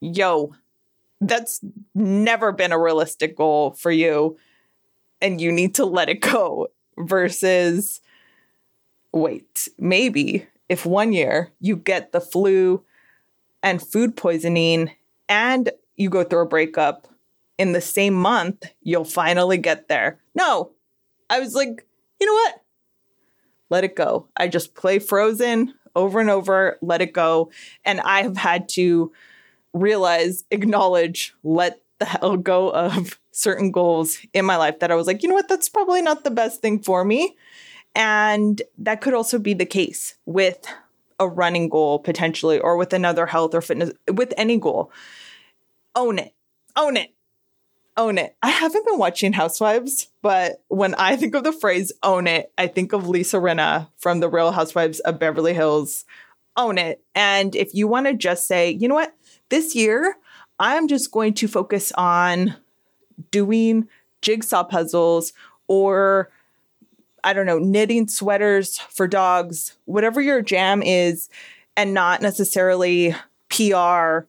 yo, 0.00 0.54
that's 1.20 1.60
never 1.94 2.52
been 2.52 2.72
a 2.72 2.78
realistic 2.78 3.36
goal 3.36 3.72
for 3.72 3.90
you. 3.90 4.38
And 5.20 5.40
you 5.40 5.52
need 5.52 5.74
to 5.76 5.84
let 5.84 6.08
it 6.08 6.20
go 6.20 6.68
versus 6.96 8.00
wait, 9.12 9.68
maybe 9.78 10.46
if 10.68 10.84
one 10.86 11.12
year 11.12 11.52
you 11.60 11.76
get 11.76 12.12
the 12.12 12.20
flu 12.20 12.82
and 13.62 13.82
food 13.82 14.16
poisoning 14.16 14.92
and 15.28 15.70
you 15.96 16.10
go 16.10 16.24
through 16.24 16.42
a 16.42 16.46
breakup 16.46 17.08
in 17.58 17.72
the 17.72 17.80
same 17.80 18.14
month, 18.14 18.66
you'll 18.82 19.04
finally 19.04 19.58
get 19.58 19.88
there. 19.88 20.20
No, 20.34 20.70
I 21.28 21.40
was 21.40 21.54
like, 21.54 21.86
you 22.20 22.26
know 22.26 22.32
what? 22.32 22.62
let 23.70 23.84
it 23.84 23.96
go. 23.96 24.28
I 24.36 24.48
just 24.48 24.74
play 24.74 24.98
Frozen 24.98 25.74
over 25.94 26.20
and 26.20 26.30
over, 26.30 26.78
let 26.80 27.02
it 27.02 27.12
go. 27.12 27.50
And 27.84 28.00
I 28.00 28.22
have 28.22 28.36
had 28.36 28.68
to 28.70 29.12
realize, 29.72 30.44
acknowledge, 30.50 31.34
let 31.42 31.82
the 31.98 32.04
hell 32.06 32.36
go 32.36 32.70
of 32.70 33.18
certain 33.32 33.70
goals 33.70 34.18
in 34.32 34.44
my 34.44 34.56
life 34.56 34.78
that 34.80 34.90
I 34.90 34.94
was 34.94 35.06
like, 35.06 35.22
you 35.22 35.28
know 35.28 35.34
what, 35.34 35.48
that's 35.48 35.68
probably 35.68 36.02
not 36.02 36.24
the 36.24 36.30
best 36.30 36.60
thing 36.60 36.82
for 36.82 37.04
me. 37.04 37.36
And 37.94 38.62
that 38.78 39.00
could 39.00 39.14
also 39.14 39.38
be 39.38 39.54
the 39.54 39.66
case 39.66 40.16
with 40.24 40.64
a 41.18 41.28
running 41.28 41.68
goal 41.68 41.98
potentially, 41.98 42.60
or 42.60 42.76
with 42.76 42.92
another 42.92 43.26
health 43.26 43.54
or 43.54 43.60
fitness, 43.60 43.92
with 44.12 44.32
any 44.36 44.56
goal. 44.56 44.92
Own 45.94 46.18
it. 46.18 46.34
Own 46.76 46.96
it 46.96 47.12
own 47.98 48.16
it. 48.16 48.36
I 48.42 48.48
haven't 48.48 48.86
been 48.86 48.96
watching 48.96 49.32
Housewives, 49.34 50.08
but 50.22 50.62
when 50.68 50.94
I 50.94 51.16
think 51.16 51.34
of 51.34 51.44
the 51.44 51.52
phrase 51.52 51.92
own 52.02 52.26
it, 52.28 52.50
I 52.56 52.68
think 52.68 52.92
of 52.92 53.08
Lisa 53.08 53.36
Rinna 53.38 53.88
from 53.98 54.20
the 54.20 54.30
Real 54.30 54.52
Housewives 54.52 55.00
of 55.00 55.18
Beverly 55.18 55.52
Hills. 55.52 56.06
Own 56.56 56.78
it. 56.78 57.02
And 57.14 57.54
if 57.54 57.74
you 57.74 57.88
want 57.88 58.06
to 58.06 58.14
just 58.14 58.46
say, 58.46 58.70
you 58.70 58.88
know 58.88 58.94
what, 58.94 59.14
this 59.48 59.74
year, 59.74 60.16
I'm 60.60 60.88
just 60.88 61.10
going 61.10 61.34
to 61.34 61.48
focus 61.48 61.92
on 61.96 62.56
doing 63.32 63.88
jigsaw 64.22 64.64
puzzles 64.64 65.32
or 65.66 66.30
I 67.28 67.34
don't 67.34 67.44
know, 67.44 67.58
knitting 67.58 68.08
sweaters 68.08 68.78
for 68.78 69.06
dogs, 69.06 69.76
whatever 69.84 70.18
your 70.22 70.40
jam 70.40 70.82
is, 70.82 71.28
and 71.76 71.92
not 71.92 72.22
necessarily 72.22 73.14
PR 73.50 74.20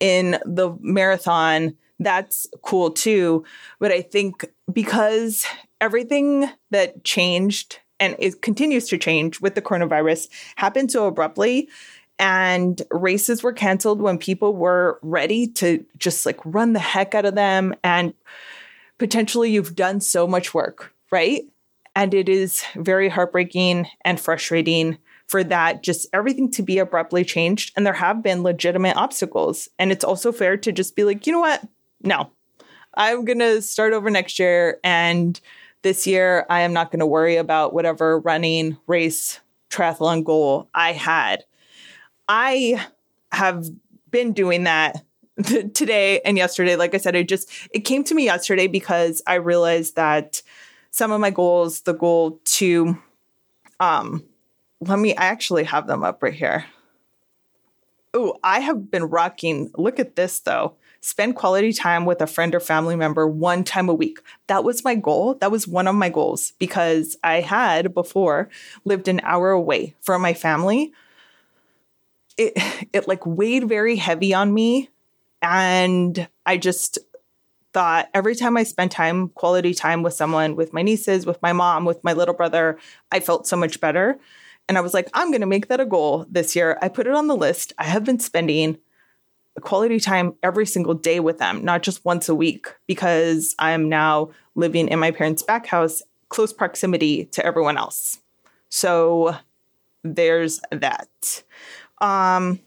in 0.00 0.38
the 0.44 0.76
marathon 0.80 1.76
that's 2.00 2.48
cool 2.62 2.90
too. 2.90 3.44
But 3.78 3.92
I 3.92 4.02
think 4.02 4.44
because 4.72 5.46
everything 5.80 6.50
that 6.72 7.04
changed 7.04 7.78
and 8.00 8.16
it 8.18 8.42
continues 8.42 8.88
to 8.88 8.98
change 8.98 9.40
with 9.40 9.54
the 9.54 9.62
coronavirus 9.62 10.28
happened 10.56 10.90
so 10.90 11.06
abruptly 11.06 11.68
and 12.18 12.82
races 12.90 13.44
were 13.44 13.52
canceled 13.52 14.00
when 14.00 14.18
people 14.18 14.56
were 14.56 14.98
ready 15.02 15.46
to 15.46 15.84
just 15.96 16.26
like 16.26 16.40
run 16.44 16.72
the 16.72 16.80
heck 16.80 17.14
out 17.14 17.24
of 17.24 17.36
them 17.36 17.72
and 17.84 18.14
potentially 18.98 19.52
you've 19.52 19.76
done 19.76 20.00
so 20.00 20.26
much 20.26 20.52
work, 20.52 20.92
right? 21.12 21.44
And 21.96 22.12
it 22.14 22.28
is 22.28 22.64
very 22.74 23.08
heartbreaking 23.08 23.86
and 24.04 24.20
frustrating 24.20 24.98
for 25.26 25.42
that 25.44 25.82
just 25.82 26.06
everything 26.12 26.50
to 26.50 26.62
be 26.62 26.78
abruptly 26.78 27.24
changed 27.24 27.72
and 27.76 27.86
there 27.86 27.94
have 27.94 28.22
been 28.22 28.42
legitimate 28.42 28.94
obstacles 28.94 29.70
and 29.78 29.90
it's 29.90 30.04
also 30.04 30.30
fair 30.32 30.54
to 30.54 30.70
just 30.70 30.94
be 30.94 31.02
like, 31.02 31.26
you 31.26 31.32
know 31.32 31.40
what? 31.40 31.64
no, 32.04 32.30
I'm 32.94 33.24
going 33.24 33.40
to 33.40 33.60
start 33.62 33.92
over 33.92 34.10
next 34.10 34.38
year. 34.38 34.78
And 34.84 35.40
this 35.82 36.06
year, 36.06 36.46
I 36.48 36.60
am 36.60 36.72
not 36.72 36.90
going 36.90 37.00
to 37.00 37.06
worry 37.06 37.36
about 37.36 37.74
whatever 37.74 38.20
running, 38.20 38.76
race, 38.86 39.40
triathlon 39.70 40.24
goal 40.24 40.68
I 40.74 40.92
had. 40.92 41.44
I 42.28 42.86
have 43.32 43.66
been 44.10 44.32
doing 44.32 44.64
that 44.64 45.02
today 45.42 46.20
and 46.20 46.36
yesterday. 46.36 46.76
Like 46.76 46.94
I 46.94 46.98
said, 46.98 47.16
it 47.16 47.28
just, 47.28 47.50
it 47.72 47.80
came 47.80 48.04
to 48.04 48.14
me 48.14 48.24
yesterday 48.24 48.66
because 48.66 49.22
I 49.26 49.34
realized 49.34 49.96
that 49.96 50.42
some 50.94 51.10
of 51.10 51.20
my 51.20 51.30
goals, 51.30 51.80
the 51.80 51.92
goal 51.92 52.38
to, 52.44 52.96
um, 53.80 54.22
let 54.80 54.96
me, 54.96 55.16
I 55.16 55.24
actually 55.24 55.64
have 55.64 55.88
them 55.88 56.04
up 56.04 56.22
right 56.22 56.32
here. 56.32 56.66
Oh, 58.14 58.38
I 58.44 58.60
have 58.60 58.92
been 58.92 59.06
rocking. 59.06 59.72
Look 59.76 59.98
at 59.98 60.14
this 60.14 60.38
though 60.38 60.76
spend 61.00 61.34
quality 61.34 61.72
time 61.72 62.06
with 62.06 62.22
a 62.22 62.26
friend 62.26 62.54
or 62.54 62.60
family 62.60 62.96
member 62.96 63.26
one 63.26 63.62
time 63.64 63.90
a 63.90 63.94
week. 63.94 64.20
That 64.46 64.64
was 64.64 64.84
my 64.84 64.94
goal. 64.94 65.34
That 65.34 65.50
was 65.50 65.68
one 65.68 65.88
of 65.88 65.96
my 65.96 66.08
goals 66.08 66.52
because 66.58 67.16
I 67.24 67.40
had 67.40 67.92
before 67.92 68.48
lived 68.86 69.08
an 69.08 69.20
hour 69.22 69.50
away 69.50 69.94
from 70.00 70.22
my 70.22 70.32
family. 70.32 70.92
It 72.38 72.54
it 72.92 73.08
like 73.08 73.26
weighed 73.26 73.68
very 73.68 73.96
heavy 73.96 74.32
on 74.32 74.54
me 74.54 74.90
and 75.42 76.28
I 76.46 76.56
just 76.56 77.00
thought 77.74 78.08
every 78.14 78.34
time 78.34 78.56
I 78.56 78.62
spent 78.62 78.92
time, 78.92 79.28
quality 79.30 79.74
time 79.74 80.02
with 80.02 80.14
someone, 80.14 80.56
with 80.56 80.72
my 80.72 80.82
nieces, 80.82 81.26
with 81.26 81.42
my 81.42 81.52
mom, 81.52 81.84
with 81.84 82.02
my 82.04 82.12
little 82.12 82.34
brother, 82.34 82.78
I 83.12 83.20
felt 83.20 83.46
so 83.46 83.56
much 83.56 83.80
better. 83.80 84.18
And 84.68 84.78
I 84.78 84.80
was 84.80 84.94
like, 84.94 85.10
I'm 85.12 85.30
going 85.30 85.42
to 85.42 85.46
make 85.46 85.68
that 85.68 85.80
a 85.80 85.84
goal 85.84 86.24
this 86.30 86.56
year. 86.56 86.78
I 86.80 86.88
put 86.88 87.06
it 87.06 87.12
on 87.12 87.26
the 87.26 87.36
list. 87.36 87.72
I 87.76 87.84
have 87.84 88.04
been 88.04 88.20
spending 88.20 88.78
quality 89.60 90.00
time 90.00 90.34
every 90.42 90.66
single 90.66 90.94
day 90.94 91.20
with 91.20 91.38
them, 91.38 91.64
not 91.64 91.82
just 91.82 92.04
once 92.04 92.28
a 92.28 92.34
week, 92.34 92.68
because 92.86 93.54
I'm 93.58 93.88
now 93.88 94.30
living 94.54 94.88
in 94.88 94.98
my 94.98 95.10
parents' 95.10 95.42
back 95.42 95.66
house, 95.66 96.02
close 96.28 96.52
proximity 96.52 97.26
to 97.26 97.44
everyone 97.44 97.76
else. 97.76 98.20
So 98.68 99.36
there's 100.02 100.60
that. 100.70 101.42
Um, 102.00 102.60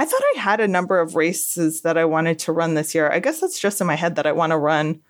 I 0.00 0.06
thought 0.06 0.22
I 0.34 0.38
had 0.38 0.60
a 0.60 0.66
number 0.66 0.98
of 0.98 1.14
races 1.14 1.82
that 1.82 1.98
I 1.98 2.06
wanted 2.06 2.38
to 2.38 2.52
run 2.52 2.72
this 2.72 2.94
year. 2.94 3.12
I 3.12 3.18
guess 3.18 3.38
that's 3.38 3.60
just 3.60 3.82
in 3.82 3.86
my 3.86 3.96
head 3.96 4.16
that 4.16 4.26
I 4.26 4.32
want 4.32 4.52
to 4.52 4.56
run 4.56 5.02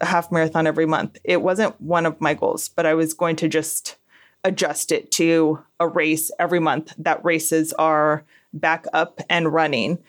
a 0.00 0.06
half 0.06 0.32
marathon 0.32 0.66
every 0.66 0.84
month. 0.84 1.16
It 1.22 1.42
wasn't 1.42 1.80
one 1.80 2.06
of 2.06 2.20
my 2.20 2.34
goals, 2.34 2.68
but 2.68 2.86
I 2.86 2.94
was 2.94 3.14
going 3.14 3.36
to 3.36 3.46
just 3.46 3.94
adjust 4.42 4.90
it 4.90 5.12
to 5.12 5.62
a 5.78 5.86
race 5.86 6.32
every 6.40 6.58
month 6.58 6.92
that 6.98 7.24
races 7.24 7.72
are 7.74 8.24
back 8.52 8.86
up 8.92 9.20
and 9.30 9.52
running. 9.54 10.02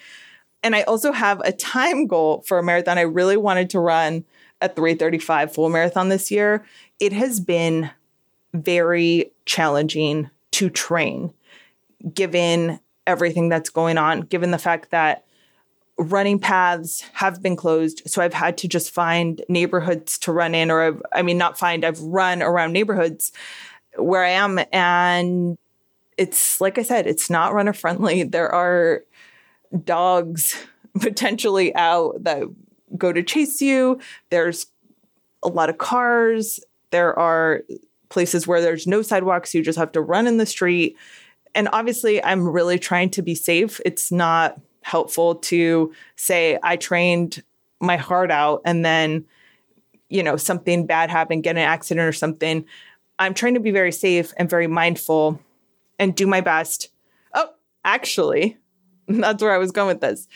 And 0.63 0.75
I 0.75 0.81
also 0.81 1.11
have 1.11 1.39
a 1.41 1.51
time 1.51 2.07
goal 2.07 2.43
for 2.47 2.57
a 2.57 2.63
marathon. 2.63 2.97
I 2.97 3.01
really 3.01 3.37
wanted 3.37 3.69
to 3.69 3.79
run 3.79 4.25
a 4.61 4.67
335 4.67 5.53
full 5.53 5.69
marathon 5.69 6.09
this 6.09 6.31
year. 6.31 6.65
It 6.99 7.13
has 7.13 7.39
been 7.39 7.91
very 8.51 9.31
challenging 9.45 10.31
to 10.53 10.71
train 10.71 11.35
given 12.15 12.79
everything 13.07 13.49
that's 13.49 13.71
going 13.71 13.97
on, 13.97 14.21
given 14.21 14.51
the 14.51 14.59
fact 14.59 14.91
that 14.91 15.23
running 15.97 16.37
paths 16.37 17.01
have 17.13 17.41
been 17.41 17.55
closed. 17.55 18.03
So 18.05 18.21
I've 18.21 18.33
had 18.33 18.57
to 18.59 18.67
just 18.67 18.91
find 18.91 19.41
neighborhoods 19.49 20.19
to 20.19 20.31
run 20.31 20.53
in, 20.53 20.69
or 20.69 20.83
I've, 20.83 21.01
I 21.11 21.23
mean, 21.23 21.39
not 21.39 21.57
find, 21.57 21.83
I've 21.83 21.99
run 21.99 22.43
around 22.43 22.73
neighborhoods 22.73 23.31
where 23.97 24.23
I 24.23 24.29
am. 24.29 24.59
And 24.71 25.57
it's 26.17 26.61
like 26.61 26.77
I 26.77 26.83
said, 26.83 27.07
it's 27.07 27.29
not 27.29 27.53
runner 27.53 27.73
friendly. 27.73 28.23
There 28.31 28.53
are 28.53 29.03
dogs 29.83 30.55
potentially 30.99 31.73
out 31.75 32.23
that 32.23 32.43
go 32.97 33.11
to 33.11 33.23
chase 33.23 33.61
you. 33.61 33.99
There's 34.29 34.67
a 35.43 35.47
lot 35.47 35.69
of 35.69 35.77
cars. 35.77 36.59
There 36.91 37.17
are 37.17 37.63
places 38.09 38.47
where 38.47 38.61
there's 38.61 38.87
no 38.87 39.01
sidewalks. 39.01 39.53
You 39.53 39.61
just 39.61 39.77
have 39.77 39.91
to 39.93 40.01
run 40.01 40.27
in 40.27 40.37
the 40.37 40.45
street. 40.45 40.95
And 41.57 41.67
obviously, 41.73 42.23
I'm 42.23 42.47
really 42.47 42.77
trying 42.77 43.09
to 43.09 43.23
be 43.23 43.33
safe. 43.33 43.81
It's 43.83 44.11
not 44.11 44.61
helpful 44.83 45.35
to 45.35 45.91
say, 46.15 46.59
I 46.61 46.77
trained 46.77 47.43
my 47.79 47.97
heart 47.97 48.29
out 48.29 48.61
and 48.63 48.85
then, 48.85 49.25
you 50.07 50.21
know, 50.21 50.37
something 50.37 50.85
bad 50.85 51.09
happened, 51.09 51.43
get 51.43 51.57
an 51.57 51.63
accident 51.63 52.07
or 52.07 52.13
something. 52.13 52.63
I'm 53.17 53.33
trying 53.33 53.55
to 53.55 53.59
be 53.59 53.71
very 53.71 53.91
safe 53.91 54.33
and 54.37 54.47
very 54.47 54.67
mindful 54.67 55.41
and 55.97 56.15
do 56.15 56.27
my 56.27 56.41
best. 56.41 56.89
Oh, 57.33 57.49
actually, 57.83 58.57
that's 59.07 59.41
where 59.41 59.53
I 59.53 59.57
was 59.57 59.71
going 59.71 59.87
with 59.87 60.01
this. 60.01 60.27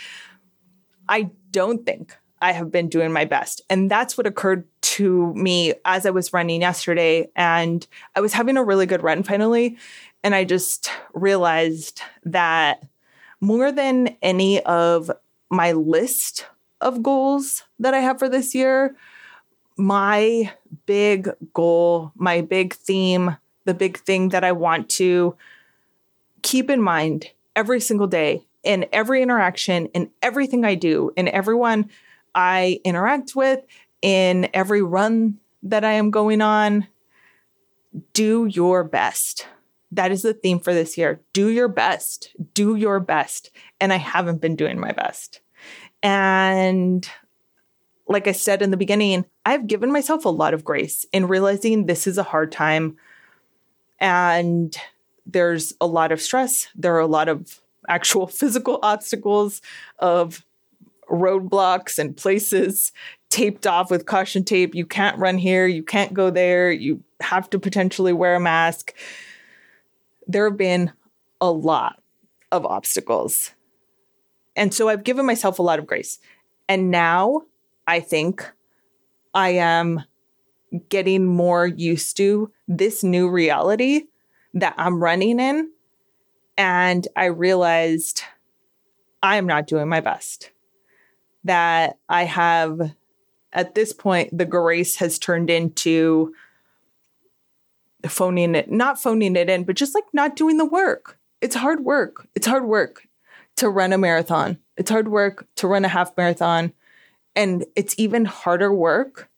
I 1.08 1.30
don't 1.52 1.86
think 1.86 2.18
I 2.42 2.52
have 2.54 2.72
been 2.72 2.90
doing 2.90 3.12
my 3.12 3.26
best. 3.26 3.62
And 3.70 3.92
that's 3.92 4.18
what 4.18 4.26
occurred 4.26 4.66
to 4.82 5.34
me 5.36 5.76
as 5.86 6.08
I 6.08 6.10
was 6.10 6.34
running 6.34 6.62
yesterday. 6.62 7.30
And 7.36 7.86
I 8.16 8.22
was 8.22 8.34
having 8.34 8.58
a 8.58 8.64
really 8.64 8.88
good 8.88 9.04
run 9.04 9.22
finally. 9.22 9.78
And 10.24 10.36
I 10.36 10.44
just 10.44 10.92
realized 11.14 12.02
that 12.24 12.84
more 13.40 13.72
than 13.72 14.16
any 14.22 14.62
of 14.64 15.10
my 15.50 15.72
list 15.72 16.46
of 16.80 17.04
goals 17.04 17.64
that 17.80 17.94
I 17.94 18.00
have 18.00 18.20
for 18.20 18.30
this 18.30 18.54
year, 18.54 18.96
my 19.78 20.52
big 20.86 21.30
goal, 21.54 22.12
my 22.16 22.42
big 22.42 22.74
theme, 22.74 23.38
the 23.66 23.74
big 23.74 23.98
thing 23.98 24.30
that 24.30 24.44
I 24.44 24.52
want 24.52 24.90
to 24.90 25.36
keep 26.42 26.70
in 26.70 26.82
mind 26.82 27.28
every 27.56 27.80
single 27.80 28.08
day 28.08 28.46
in 28.64 28.86
every 28.92 29.22
interaction, 29.22 29.88
in 29.88 30.12
everything 30.22 30.66
I 30.66 30.76
do, 30.76 31.12
in 31.16 31.28
everyone 31.28 31.90
I 32.36 32.80
interact 32.84 33.36
with, 33.36 33.60
in 34.02 34.50
every 34.54 34.82
run 34.82 35.40
that 35.64 35.84
I 35.84 35.94
am 35.94 36.12
going 36.12 36.42
on. 36.42 36.88
Do 38.14 38.46
your 38.46 38.84
best. 38.84 39.48
That 39.92 40.12
is 40.12 40.22
the 40.22 40.34
theme 40.34 40.60
for 40.60 40.74
this 40.74 40.98
year. 40.98 41.22
Do 41.34 41.50
your 41.50 41.68
best. 41.68 42.36
Do 42.54 42.76
your 42.76 43.00
best. 43.00 43.52
And 43.80 43.92
I 43.92 43.98
haven't 43.98 44.42
been 44.42 44.56
doing 44.56 44.80
my 44.80 44.92
best. 44.92 45.42
And 46.02 47.08
like 48.08 48.28
I 48.28 48.32
said 48.32 48.62
in 48.62 48.72
the 48.72 48.78
beginning, 48.78 49.26
I've 49.46 49.68
given 49.68 49.92
myself 49.92 50.26
a 50.26 50.30
lot 50.30 50.54
of 50.54 50.64
grace 50.64 51.06
in 51.12 51.28
realizing 51.28 51.86
this 51.86 52.08
is 52.08 52.18
a 52.18 52.24
hard 52.24 52.52
time. 52.52 52.98
And 54.00 54.76
there's 55.26 55.74
a 55.80 55.88
lot 55.88 56.12
of 56.12 56.22
stress. 56.22 56.68
There 56.76 56.96
are 56.96 57.00
a 57.00 57.08
lot 57.08 57.30
of 57.30 57.60
actual 57.88 58.28
physical 58.40 58.80
obstacles 58.82 59.62
of 60.00 60.46
roadblocks 61.10 62.00
and 62.00 62.16
places 62.16 62.92
taped 63.30 63.68
off 63.68 63.92
with 63.92 64.06
caution 64.06 64.44
tape. 64.44 64.74
You 64.74 64.86
can't 64.86 65.18
run 65.18 65.38
here, 65.38 65.68
you 65.68 65.84
can't 65.84 66.14
go 66.14 66.30
there, 66.30 66.72
you 66.72 67.04
have 67.22 67.50
to 67.52 67.60
potentially 67.60 68.14
wear 68.14 68.36
a 68.36 68.40
mask. 68.40 68.94
There 70.32 70.50
have 70.50 70.58
been 70.58 70.94
a 71.42 71.52
lot 71.52 72.02
of 72.52 72.66
obstacles. 72.66 73.52
And 74.56 74.74
so 74.74 74.88
I've 74.88 75.04
given 75.04 75.26
myself 75.26 75.60
a 75.60 75.64
lot 75.64 75.80
of 75.80 75.88
grace. 75.88 76.20
And 76.70 76.92
now 76.92 77.42
I 77.86 78.00
think 78.00 78.50
I 79.34 79.50
am 79.50 80.04
getting 80.88 81.26
more 81.26 81.68
used 81.68 82.16
to 82.18 82.52
this 82.68 83.04
new 83.04 83.30
reality 83.30 84.04
that 84.54 84.76
I'm 84.78 85.02
running 85.04 85.40
in 85.40 85.72
and 86.58 87.08
I 87.16 87.26
realized 87.26 88.24
I'm 89.22 89.46
not 89.46 89.68
doing 89.68 89.90
my 89.90 90.00
best. 90.00 90.52
That 91.44 91.98
I 92.08 92.24
have, 92.24 92.80
at 93.52 93.76
this 93.76 93.92
point, 93.94 94.38
the 94.38 94.46
grace 94.46 94.98
has 94.98 95.18
turned 95.20 95.50
into 95.50 96.34
phoning 98.08 98.56
it, 98.56 98.72
not 98.72 99.02
phoning 99.02 99.36
it 99.36 99.50
in, 99.50 99.64
but 99.64 99.76
just 99.76 99.96
like 99.96 100.06
not 100.14 100.36
doing 100.36 100.58
the 100.58 100.66
work. 100.66 101.18
It's 101.42 101.56
hard 101.56 101.84
work. 101.84 102.28
It's 102.36 102.48
hard 102.48 102.66
work 102.66 103.08
to 103.58 103.70
run 103.70 103.94
a 103.94 103.98
marathon. 103.98 104.58
It's 104.78 104.90
hard 104.90 105.08
work 105.08 105.48
to 105.58 105.68
run 105.68 105.86
a 105.86 105.90
half 105.90 106.16
marathon. 106.18 106.74
And 107.36 107.66
it's 107.76 107.96
even 107.98 108.26
harder 108.26 108.74
work 108.74 109.30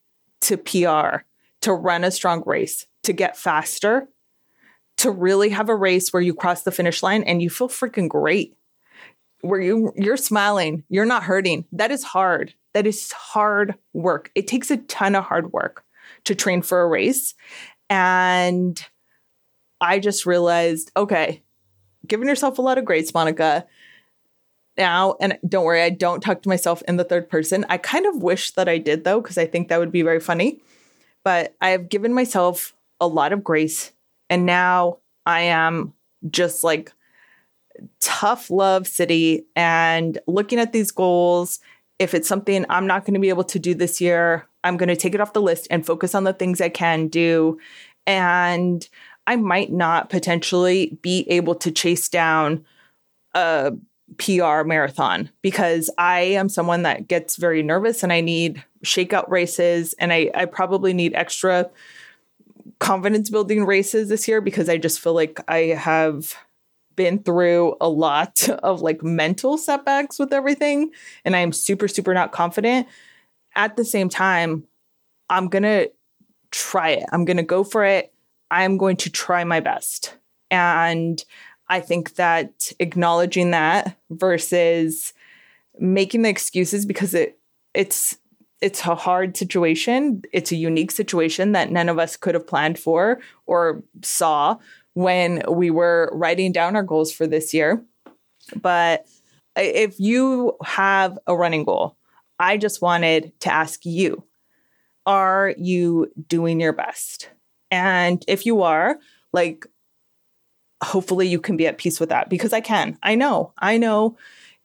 to 0.42 0.56
PR, 0.56 1.24
to 1.62 1.72
run 1.72 2.04
a 2.04 2.10
strong 2.10 2.42
race, 2.46 2.86
to 3.04 3.12
get 3.12 3.36
faster, 3.36 4.08
to 4.98 5.10
really 5.10 5.50
have 5.50 5.68
a 5.68 5.74
race 5.74 6.12
where 6.12 6.22
you 6.22 6.34
cross 6.34 6.62
the 6.62 6.72
finish 6.72 7.02
line 7.02 7.22
and 7.24 7.42
you 7.42 7.50
feel 7.50 7.68
freaking 7.68 8.08
great 8.08 8.56
where 9.44 9.60
you 9.60 9.92
you're 9.96 10.16
smiling 10.16 10.84
you're 10.88 11.04
not 11.04 11.22
hurting 11.22 11.66
that 11.70 11.90
is 11.90 12.02
hard 12.02 12.54
that 12.72 12.86
is 12.86 13.12
hard 13.12 13.74
work 13.92 14.30
it 14.34 14.46
takes 14.46 14.70
a 14.70 14.78
ton 14.78 15.14
of 15.14 15.24
hard 15.24 15.52
work 15.52 15.84
to 16.24 16.34
train 16.34 16.62
for 16.62 16.80
a 16.80 16.88
race 16.88 17.34
and 17.94 18.86
i 19.80 19.98
just 19.98 20.26
realized 20.26 20.90
okay 20.96 21.42
giving 22.06 22.28
yourself 22.28 22.58
a 22.58 22.62
lot 22.62 22.78
of 22.78 22.84
grace 22.84 23.14
monica 23.14 23.64
now 24.76 25.14
and 25.20 25.38
don't 25.48 25.64
worry 25.64 25.82
i 25.82 25.90
don't 25.90 26.20
talk 26.20 26.42
to 26.42 26.48
myself 26.48 26.82
in 26.88 26.96
the 26.96 27.04
third 27.04 27.28
person 27.28 27.64
i 27.68 27.78
kind 27.78 28.06
of 28.06 28.22
wish 28.22 28.50
that 28.52 28.68
i 28.68 28.78
did 28.78 29.04
though 29.04 29.20
because 29.20 29.38
i 29.38 29.46
think 29.46 29.68
that 29.68 29.78
would 29.78 29.92
be 29.92 30.02
very 30.02 30.20
funny 30.20 30.60
but 31.22 31.54
i 31.60 31.70
have 31.70 31.88
given 31.88 32.12
myself 32.12 32.74
a 33.00 33.06
lot 33.06 33.32
of 33.32 33.44
grace 33.44 33.92
and 34.30 34.46
now 34.46 34.98
I 35.26 35.42
am 35.42 35.94
just 36.30 36.64
like 36.64 36.92
tough 38.00 38.50
love 38.50 38.86
city 38.86 39.46
and 39.56 40.18
looking 40.26 40.58
at 40.58 40.72
these 40.72 40.90
goals. 40.90 41.60
If 41.98 42.14
it's 42.14 42.28
something 42.28 42.64
I'm 42.68 42.86
not 42.86 43.04
going 43.04 43.14
to 43.14 43.20
be 43.20 43.28
able 43.28 43.44
to 43.44 43.58
do 43.58 43.74
this 43.74 44.00
year, 44.00 44.46
I'm 44.64 44.76
going 44.76 44.88
to 44.88 44.96
take 44.96 45.14
it 45.14 45.20
off 45.20 45.32
the 45.32 45.42
list 45.42 45.68
and 45.70 45.86
focus 45.86 46.14
on 46.14 46.24
the 46.24 46.32
things 46.32 46.60
I 46.60 46.68
can 46.68 47.08
do. 47.08 47.58
And 48.06 48.86
I 49.26 49.36
might 49.36 49.72
not 49.72 50.10
potentially 50.10 50.98
be 51.02 51.28
able 51.30 51.54
to 51.56 51.70
chase 51.70 52.08
down 52.08 52.64
a 53.34 53.72
PR 54.18 54.62
marathon 54.64 55.30
because 55.42 55.90
I 55.96 56.20
am 56.20 56.48
someone 56.48 56.82
that 56.82 57.08
gets 57.08 57.36
very 57.36 57.62
nervous 57.62 58.02
and 58.02 58.12
I 58.12 58.20
need 58.20 58.62
shakeout 58.84 59.28
races 59.28 59.94
and 59.98 60.12
I, 60.12 60.30
I 60.34 60.44
probably 60.44 60.92
need 60.92 61.14
extra 61.14 61.70
confidence 62.78 63.30
building 63.30 63.64
races 63.64 64.08
this 64.08 64.28
year 64.28 64.40
because 64.40 64.68
I 64.68 64.76
just 64.76 65.00
feel 65.00 65.14
like 65.14 65.40
I 65.48 65.58
have 65.58 66.36
been 66.96 67.22
through 67.22 67.76
a 67.80 67.88
lot 67.88 68.48
of 68.62 68.80
like 68.82 69.02
mental 69.02 69.58
setbacks 69.58 70.18
with 70.18 70.32
everything 70.32 70.90
and 71.24 71.34
I 71.36 71.40
am 71.40 71.52
super 71.52 71.88
super 71.88 72.14
not 72.14 72.32
confident. 72.32 72.86
At 73.56 73.76
the 73.76 73.84
same 73.84 74.08
time, 74.08 74.64
I'm 75.30 75.48
going 75.48 75.62
to 75.62 75.90
try 76.50 76.90
it. 76.90 77.04
I'm 77.12 77.24
going 77.24 77.36
to 77.36 77.44
go 77.44 77.62
for 77.62 77.84
it. 77.84 78.12
I'm 78.50 78.76
going 78.78 78.96
to 78.98 79.10
try 79.10 79.44
my 79.44 79.60
best. 79.60 80.16
And 80.50 81.24
I 81.68 81.80
think 81.80 82.14
that 82.16 82.72
acknowledging 82.78 83.52
that 83.52 83.96
versus 84.10 85.12
making 85.78 86.22
the 86.22 86.28
excuses 86.28 86.86
because 86.86 87.14
it 87.14 87.38
it's 87.74 88.16
it's 88.60 88.86
a 88.86 88.94
hard 88.94 89.36
situation. 89.36 90.22
It's 90.32 90.52
a 90.52 90.56
unique 90.56 90.90
situation 90.90 91.52
that 91.52 91.70
none 91.70 91.88
of 91.88 91.98
us 91.98 92.16
could 92.16 92.34
have 92.34 92.46
planned 92.46 92.78
for 92.78 93.20
or 93.46 93.82
saw 94.02 94.56
when 94.94 95.42
we 95.48 95.70
were 95.70 96.10
writing 96.12 96.52
down 96.52 96.76
our 96.76 96.82
goals 96.82 97.12
for 97.12 97.26
this 97.26 97.52
year. 97.52 97.84
But 98.60 99.06
if 99.56 100.00
you 100.00 100.56
have 100.64 101.18
a 101.26 101.36
running 101.36 101.64
goal, 101.64 101.96
I 102.38 102.56
just 102.56 102.82
wanted 102.82 103.32
to 103.40 103.52
ask 103.52 103.84
you 103.84 104.24
are 105.06 105.54
you 105.58 106.10
doing 106.28 106.60
your 106.60 106.72
best? 106.72 107.28
And 107.70 108.24
if 108.26 108.46
you 108.46 108.62
are, 108.62 108.98
like, 109.32 109.66
hopefully 110.82 111.28
you 111.28 111.40
can 111.40 111.56
be 111.56 111.66
at 111.66 111.76
peace 111.76 112.00
with 112.00 112.08
that 112.08 112.30
because 112.30 112.52
I 112.52 112.60
can. 112.60 112.98
I 113.02 113.14
know. 113.14 113.52
I 113.58 113.76
know 113.76 114.16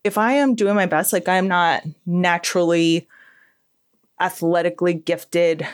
if 0.04 0.18
I 0.18 0.34
am 0.34 0.56
doing 0.56 0.76
my 0.76 0.86
best, 0.86 1.12
like 1.12 1.28
I'm 1.28 1.48
not 1.48 1.84
naturally 2.06 3.08
athletically 4.20 4.94
gifted, 4.94 5.68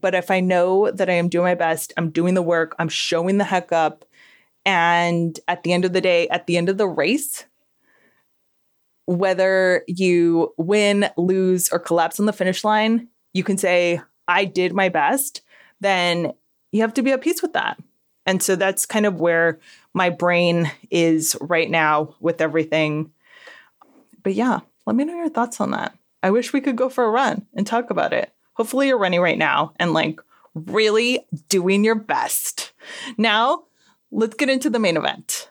but 0.00 0.14
if 0.14 0.30
I 0.30 0.40
know 0.40 0.90
that 0.90 1.10
I 1.10 1.14
am 1.14 1.28
doing 1.28 1.44
my 1.44 1.54
best, 1.54 1.92
I'm 1.96 2.10
doing 2.10 2.34
the 2.34 2.42
work, 2.42 2.74
I'm 2.78 2.88
showing 2.88 3.38
the 3.38 3.44
heck 3.44 3.72
up. 3.72 4.04
And 4.64 5.38
at 5.48 5.62
the 5.62 5.72
end 5.72 5.84
of 5.84 5.92
the 5.92 6.00
day, 6.00 6.28
at 6.28 6.46
the 6.46 6.56
end 6.56 6.68
of 6.68 6.78
the 6.78 6.86
race, 6.86 7.44
whether 9.06 9.82
you 9.88 10.54
win, 10.56 11.10
lose, 11.16 11.68
or 11.70 11.78
collapse 11.78 12.20
on 12.20 12.26
the 12.26 12.32
finish 12.32 12.62
line, 12.64 13.08
you 13.34 13.42
can 13.44 13.58
say, 13.58 14.00
I 14.28 14.44
did 14.44 14.72
my 14.72 14.88
best, 14.88 15.42
then 15.80 16.32
you 16.70 16.82
have 16.82 16.94
to 16.94 17.02
be 17.02 17.10
at 17.10 17.20
peace 17.20 17.42
with 17.42 17.54
that. 17.54 17.78
And 18.24 18.42
so 18.42 18.54
that's 18.54 18.86
kind 18.86 19.04
of 19.04 19.20
where 19.20 19.58
my 19.94 20.10
brain 20.10 20.70
is 20.90 21.36
right 21.40 21.68
now 21.68 22.14
with 22.20 22.40
everything. 22.40 23.12
But 24.22 24.34
yeah, 24.34 24.60
let 24.86 24.94
me 24.94 25.04
know 25.04 25.16
your 25.16 25.28
thoughts 25.28 25.60
on 25.60 25.72
that. 25.72 25.96
I 26.22 26.30
wish 26.30 26.52
we 26.52 26.60
could 26.60 26.76
go 26.76 26.88
for 26.88 27.04
a 27.04 27.10
run 27.10 27.46
and 27.54 27.66
talk 27.66 27.90
about 27.90 28.12
it. 28.12 28.32
Hopefully, 28.54 28.88
you're 28.88 28.98
running 28.98 29.20
right 29.20 29.38
now 29.38 29.72
and 29.76 29.94
like 29.94 30.20
really 30.54 31.26
doing 31.48 31.84
your 31.84 31.94
best. 31.94 32.72
Now, 33.16 33.64
let's 34.10 34.34
get 34.34 34.50
into 34.50 34.68
the 34.68 34.78
main 34.78 34.96
event. 34.96 35.48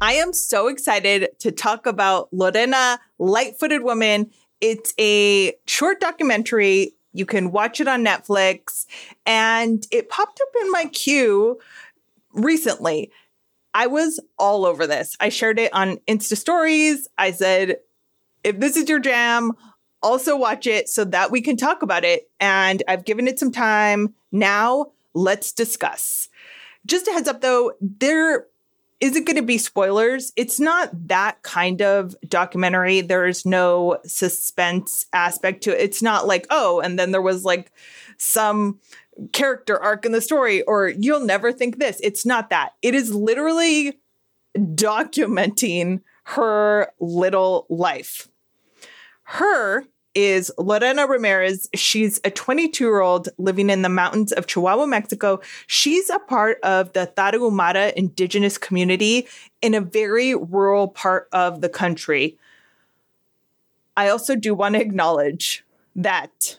I 0.00 0.14
am 0.14 0.32
so 0.32 0.66
excited 0.66 1.28
to 1.38 1.52
talk 1.52 1.86
about 1.86 2.28
Lorena 2.32 2.98
Lightfooted 3.20 3.84
Woman. 3.84 4.30
It's 4.60 4.92
a 4.98 5.54
short 5.66 6.00
documentary. 6.00 6.94
You 7.12 7.24
can 7.24 7.52
watch 7.52 7.80
it 7.80 7.86
on 7.86 8.04
Netflix, 8.04 8.86
and 9.24 9.86
it 9.92 10.08
popped 10.08 10.40
up 10.40 10.62
in 10.62 10.72
my 10.72 10.86
queue 10.86 11.60
recently. 12.32 13.12
I 13.72 13.86
was 13.86 14.18
all 14.38 14.66
over 14.66 14.86
this. 14.86 15.16
I 15.20 15.28
shared 15.28 15.60
it 15.60 15.72
on 15.72 15.98
Insta 16.08 16.36
stories. 16.36 17.06
I 17.16 17.30
said, 17.30 17.76
if 18.42 18.58
this 18.58 18.76
is 18.76 18.88
your 18.88 18.98
jam, 18.98 19.52
also 20.04 20.36
watch 20.36 20.68
it 20.68 20.88
so 20.88 21.04
that 21.06 21.32
we 21.32 21.40
can 21.40 21.56
talk 21.56 21.82
about 21.82 22.04
it. 22.04 22.30
And 22.38 22.82
I've 22.86 23.04
given 23.04 23.26
it 23.26 23.38
some 23.40 23.50
time. 23.50 24.14
Now, 24.30 24.92
let's 25.14 25.50
discuss. 25.50 26.28
Just 26.86 27.08
a 27.08 27.12
heads 27.12 27.28
up 27.28 27.40
though, 27.40 27.72
there 27.80 28.46
isn't 29.00 29.26
going 29.26 29.36
to 29.36 29.42
be 29.42 29.58
spoilers. 29.58 30.32
It's 30.36 30.60
not 30.60 31.08
that 31.08 31.42
kind 31.42 31.82
of 31.82 32.14
documentary. 32.28 33.00
There's 33.00 33.44
no 33.44 33.98
suspense 34.04 35.06
aspect 35.12 35.64
to 35.64 35.70
it. 35.72 35.82
It's 35.82 36.02
not 36.02 36.26
like, 36.26 36.46
oh, 36.50 36.80
and 36.80 36.98
then 36.98 37.10
there 37.10 37.22
was 37.22 37.44
like 37.44 37.72
some 38.16 38.78
character 39.32 39.78
arc 39.78 40.06
in 40.06 40.12
the 40.12 40.20
story, 40.20 40.62
or 40.62 40.88
you'll 40.88 41.24
never 41.24 41.52
think 41.52 41.78
this. 41.78 42.00
It's 42.02 42.24
not 42.24 42.50
that. 42.50 42.74
It 42.82 42.94
is 42.94 43.14
literally 43.14 43.98
documenting 44.56 46.00
her 46.24 46.92
little 47.00 47.66
life. 47.68 48.28
Her 49.24 49.86
is 50.14 50.50
Lorena 50.58 51.06
Ramirez. 51.06 51.68
She's 51.74 52.20
a 52.24 52.30
22 52.30 52.84
year 52.84 53.00
old 53.00 53.28
living 53.38 53.70
in 53.70 53.82
the 53.82 53.88
mountains 53.88 54.32
of 54.32 54.46
Chihuahua, 54.46 54.86
Mexico. 54.86 55.40
She's 55.66 56.10
a 56.10 56.18
part 56.18 56.58
of 56.62 56.92
the 56.92 57.12
Tarahumara 57.16 57.92
indigenous 57.94 58.58
community 58.58 59.26
in 59.60 59.74
a 59.74 59.80
very 59.80 60.34
rural 60.34 60.88
part 60.88 61.28
of 61.32 61.60
the 61.60 61.68
country. 61.68 62.38
I 63.96 64.08
also 64.08 64.34
do 64.34 64.54
want 64.54 64.74
to 64.74 64.80
acknowledge 64.80 65.64
that 65.96 66.58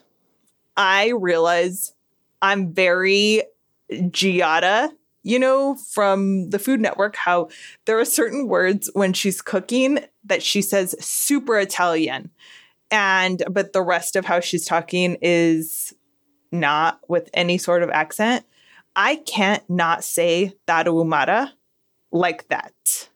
I 0.76 1.10
realize 1.10 1.92
I'm 2.40 2.72
very 2.72 3.42
Giada, 3.90 4.90
you 5.22 5.38
know, 5.38 5.74
from 5.74 6.50
the 6.50 6.58
Food 6.58 6.80
Network, 6.80 7.16
how 7.16 7.48
there 7.84 7.98
are 7.98 8.04
certain 8.04 8.48
words 8.48 8.90
when 8.94 9.12
she's 9.12 9.42
cooking 9.42 10.00
that 10.24 10.42
she 10.42 10.62
says 10.62 10.94
super 11.04 11.58
Italian 11.58 12.30
and 12.90 13.42
but 13.50 13.72
the 13.72 13.82
rest 13.82 14.16
of 14.16 14.24
how 14.24 14.40
she's 14.40 14.64
talking 14.64 15.16
is 15.20 15.94
not 16.52 17.00
with 17.08 17.28
any 17.34 17.58
sort 17.58 17.82
of 17.82 17.90
accent. 17.90 18.44
I 18.94 19.16
can't 19.16 19.68
not 19.68 20.04
say 20.04 20.54
Tarahumara 20.66 21.50
like 22.12 22.48
that. 22.48 23.08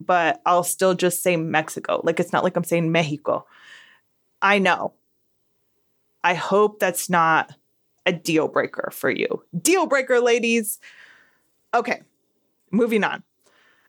But 0.00 0.40
I'll 0.44 0.64
still 0.64 0.94
just 0.94 1.22
say 1.22 1.36
Mexico. 1.36 2.00
Like 2.04 2.20
it's 2.20 2.32
not 2.32 2.44
like 2.44 2.56
I'm 2.56 2.64
saying 2.64 2.90
Mexico. 2.90 3.46
I 4.42 4.58
know. 4.58 4.94
I 6.22 6.34
hope 6.34 6.78
that's 6.78 7.08
not 7.08 7.54
a 8.06 8.12
deal 8.12 8.48
breaker 8.48 8.90
for 8.92 9.10
you. 9.10 9.42
Deal 9.60 9.86
breaker, 9.86 10.20
ladies. 10.20 10.78
Okay, 11.74 12.02
moving 12.70 13.04
on. 13.04 13.22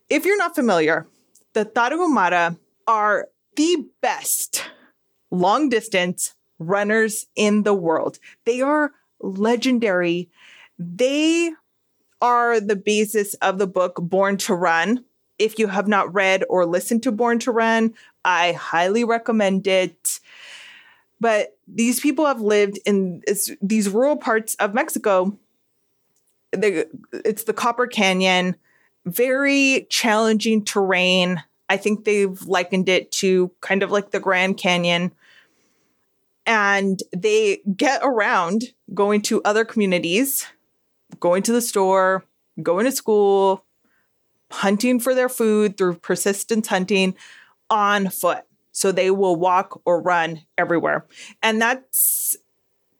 If 0.09 0.25
you're 0.25 0.37
not 0.37 0.55
familiar, 0.55 1.07
the 1.53 1.65
Tarahumara 1.65 2.57
are 2.87 3.27
the 3.55 3.87
best 4.01 4.44
long 5.39 5.69
distance 5.69 6.33
runners 6.59 7.27
in 7.35 7.63
the 7.63 7.73
world. 7.73 8.19
They 8.45 8.61
are 8.61 8.91
legendary. 9.19 10.29
They 10.79 11.51
are 12.21 12.59
the 12.59 12.75
basis 12.75 13.33
of 13.35 13.57
the 13.57 13.67
book 13.67 13.97
Born 14.01 14.37
to 14.37 14.55
Run. 14.55 15.03
If 15.37 15.59
you 15.59 15.67
have 15.67 15.87
not 15.87 16.13
read 16.13 16.43
or 16.49 16.65
listened 16.65 17.03
to 17.03 17.11
Born 17.11 17.39
to 17.39 17.51
Run, 17.51 17.93
I 18.23 18.53
highly 18.53 19.03
recommend 19.03 19.67
it. 19.67 20.19
But 21.19 21.57
these 21.67 21.99
people 21.99 22.25
have 22.25 22.41
lived 22.41 22.79
in 22.85 23.21
these 23.61 23.89
rural 23.89 24.17
parts 24.17 24.55
of 24.55 24.73
Mexico. 24.73 25.37
it's 26.53 27.43
the 27.43 27.53
Copper 27.53 27.87
Canyon, 27.87 28.55
very 29.05 29.87
challenging 29.89 30.63
terrain. 30.63 31.43
I 31.69 31.77
think 31.77 32.05
they've 32.05 32.41
likened 32.43 32.89
it 32.89 33.11
to 33.13 33.51
kind 33.61 33.83
of 33.83 33.91
like 33.91 34.11
the 34.11 34.19
Grand 34.19 34.57
Canyon 34.57 35.11
and 36.45 37.01
they 37.15 37.61
get 37.75 38.01
around 38.03 38.63
going 38.93 39.21
to 39.23 39.41
other 39.43 39.65
communities, 39.65 40.45
going 41.19 41.43
to 41.43 41.51
the 41.51 41.61
store, 41.61 42.23
going 42.61 42.85
to 42.85 42.91
school, 42.91 43.65
hunting 44.51 44.99
for 44.99 45.15
their 45.15 45.29
food 45.29 45.77
through 45.77 45.95
persistence 45.95 46.67
hunting 46.67 47.15
on 47.69 48.09
foot. 48.09 48.43
So 48.71 48.91
they 48.91 49.09
will 49.09 49.35
walk 49.35 49.81
or 49.85 50.01
run 50.01 50.41
everywhere. 50.57 51.05
And 51.41 51.61
that's 51.61 52.35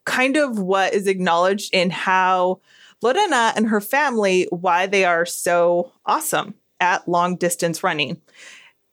kind 0.05 0.37
of 0.37 0.59
what 0.59 0.93
is 0.93 1.07
acknowledged 1.07 1.73
in 1.73 1.89
how 1.89 2.61
Lorena 3.01 3.53
and 3.55 3.67
her 3.67 3.81
family, 3.81 4.47
why 4.49 4.87
they 4.87 5.05
are 5.05 5.25
so 5.25 5.91
awesome 6.05 6.55
at 6.79 7.07
long 7.07 7.35
distance 7.35 7.83
running. 7.83 8.21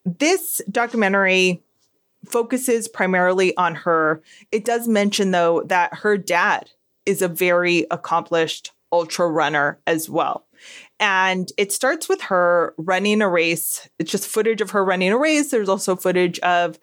This 0.04 0.60
documentary 0.70 1.62
focuses 2.28 2.88
primarily 2.88 3.56
on 3.56 3.74
her. 3.74 4.22
It 4.50 4.64
does 4.64 4.87
mention, 4.88 5.30
though, 5.30 5.62
that 5.66 5.94
her 5.94 6.16
dad 6.16 6.70
is 7.06 7.22
a 7.22 7.28
very 7.28 7.87
accomplished 7.90 8.72
ultra 8.92 9.28
runner 9.28 9.80
as 9.87 10.08
well. 10.08 10.46
And 11.00 11.50
it 11.58 11.72
starts 11.72 12.08
with 12.08 12.20
her 12.22 12.74
running 12.78 13.22
a 13.22 13.28
race. 13.28 13.88
It's 13.98 14.12
just 14.12 14.28
footage 14.28 14.61
of 14.61 14.70
her 14.70 14.85
running 14.85 15.11
a 15.11 15.18
race. 15.18 15.50
There's 15.50 15.68
also 15.68 15.96
footage 15.96 16.38
of, 16.40 16.78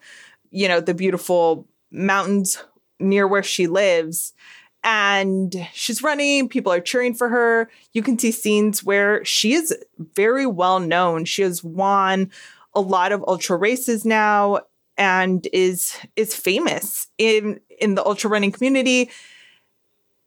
you 0.50 0.68
know, 0.68 0.80
the 0.80 0.92
beautiful 0.92 1.66
mountains 1.90 2.62
near 2.98 3.26
where 3.26 3.42
she 3.42 3.66
lives. 3.66 4.34
And 4.82 5.54
she's 5.72 6.02
running, 6.02 6.48
people 6.48 6.72
are 6.72 6.80
cheering 6.80 7.14
for 7.14 7.28
her. 7.28 7.70
You 7.92 8.02
can 8.02 8.18
see 8.18 8.32
scenes 8.32 8.82
where 8.82 9.24
she 9.24 9.52
is 9.52 9.76
very 9.98 10.46
well 10.46 10.80
known. 10.80 11.24
She 11.24 11.42
has 11.42 11.62
won 11.62 12.30
a 12.74 12.80
lot 12.80 13.12
of 13.12 13.24
ultra 13.26 13.56
races 13.56 14.04
now 14.04 14.60
and 15.00 15.48
is 15.54 15.96
is 16.14 16.36
famous 16.36 17.08
in 17.16 17.58
in 17.80 17.94
the 17.96 18.04
ultra 18.04 18.30
running 18.30 18.52
community. 18.52 19.10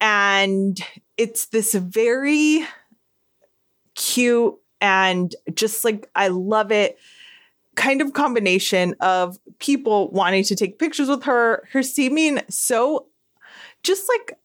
And 0.01 0.77
it's 1.15 1.45
this 1.45 1.75
very 1.75 2.65
cute 3.95 4.55
and 4.81 5.33
just 5.53 5.85
like 5.85 6.09
I 6.15 6.29
love 6.29 6.71
it 6.71 6.97
kind 7.75 8.01
of 8.01 8.13
combination 8.13 8.95
of 8.99 9.37
people 9.59 10.09
wanting 10.09 10.43
to 10.45 10.55
take 10.55 10.79
pictures 10.79 11.07
with 11.07 11.23
her 11.23 11.67
her 11.71 11.83
seeming 11.83 12.39
so 12.49 13.07
just 13.83 14.09
like 14.09 14.37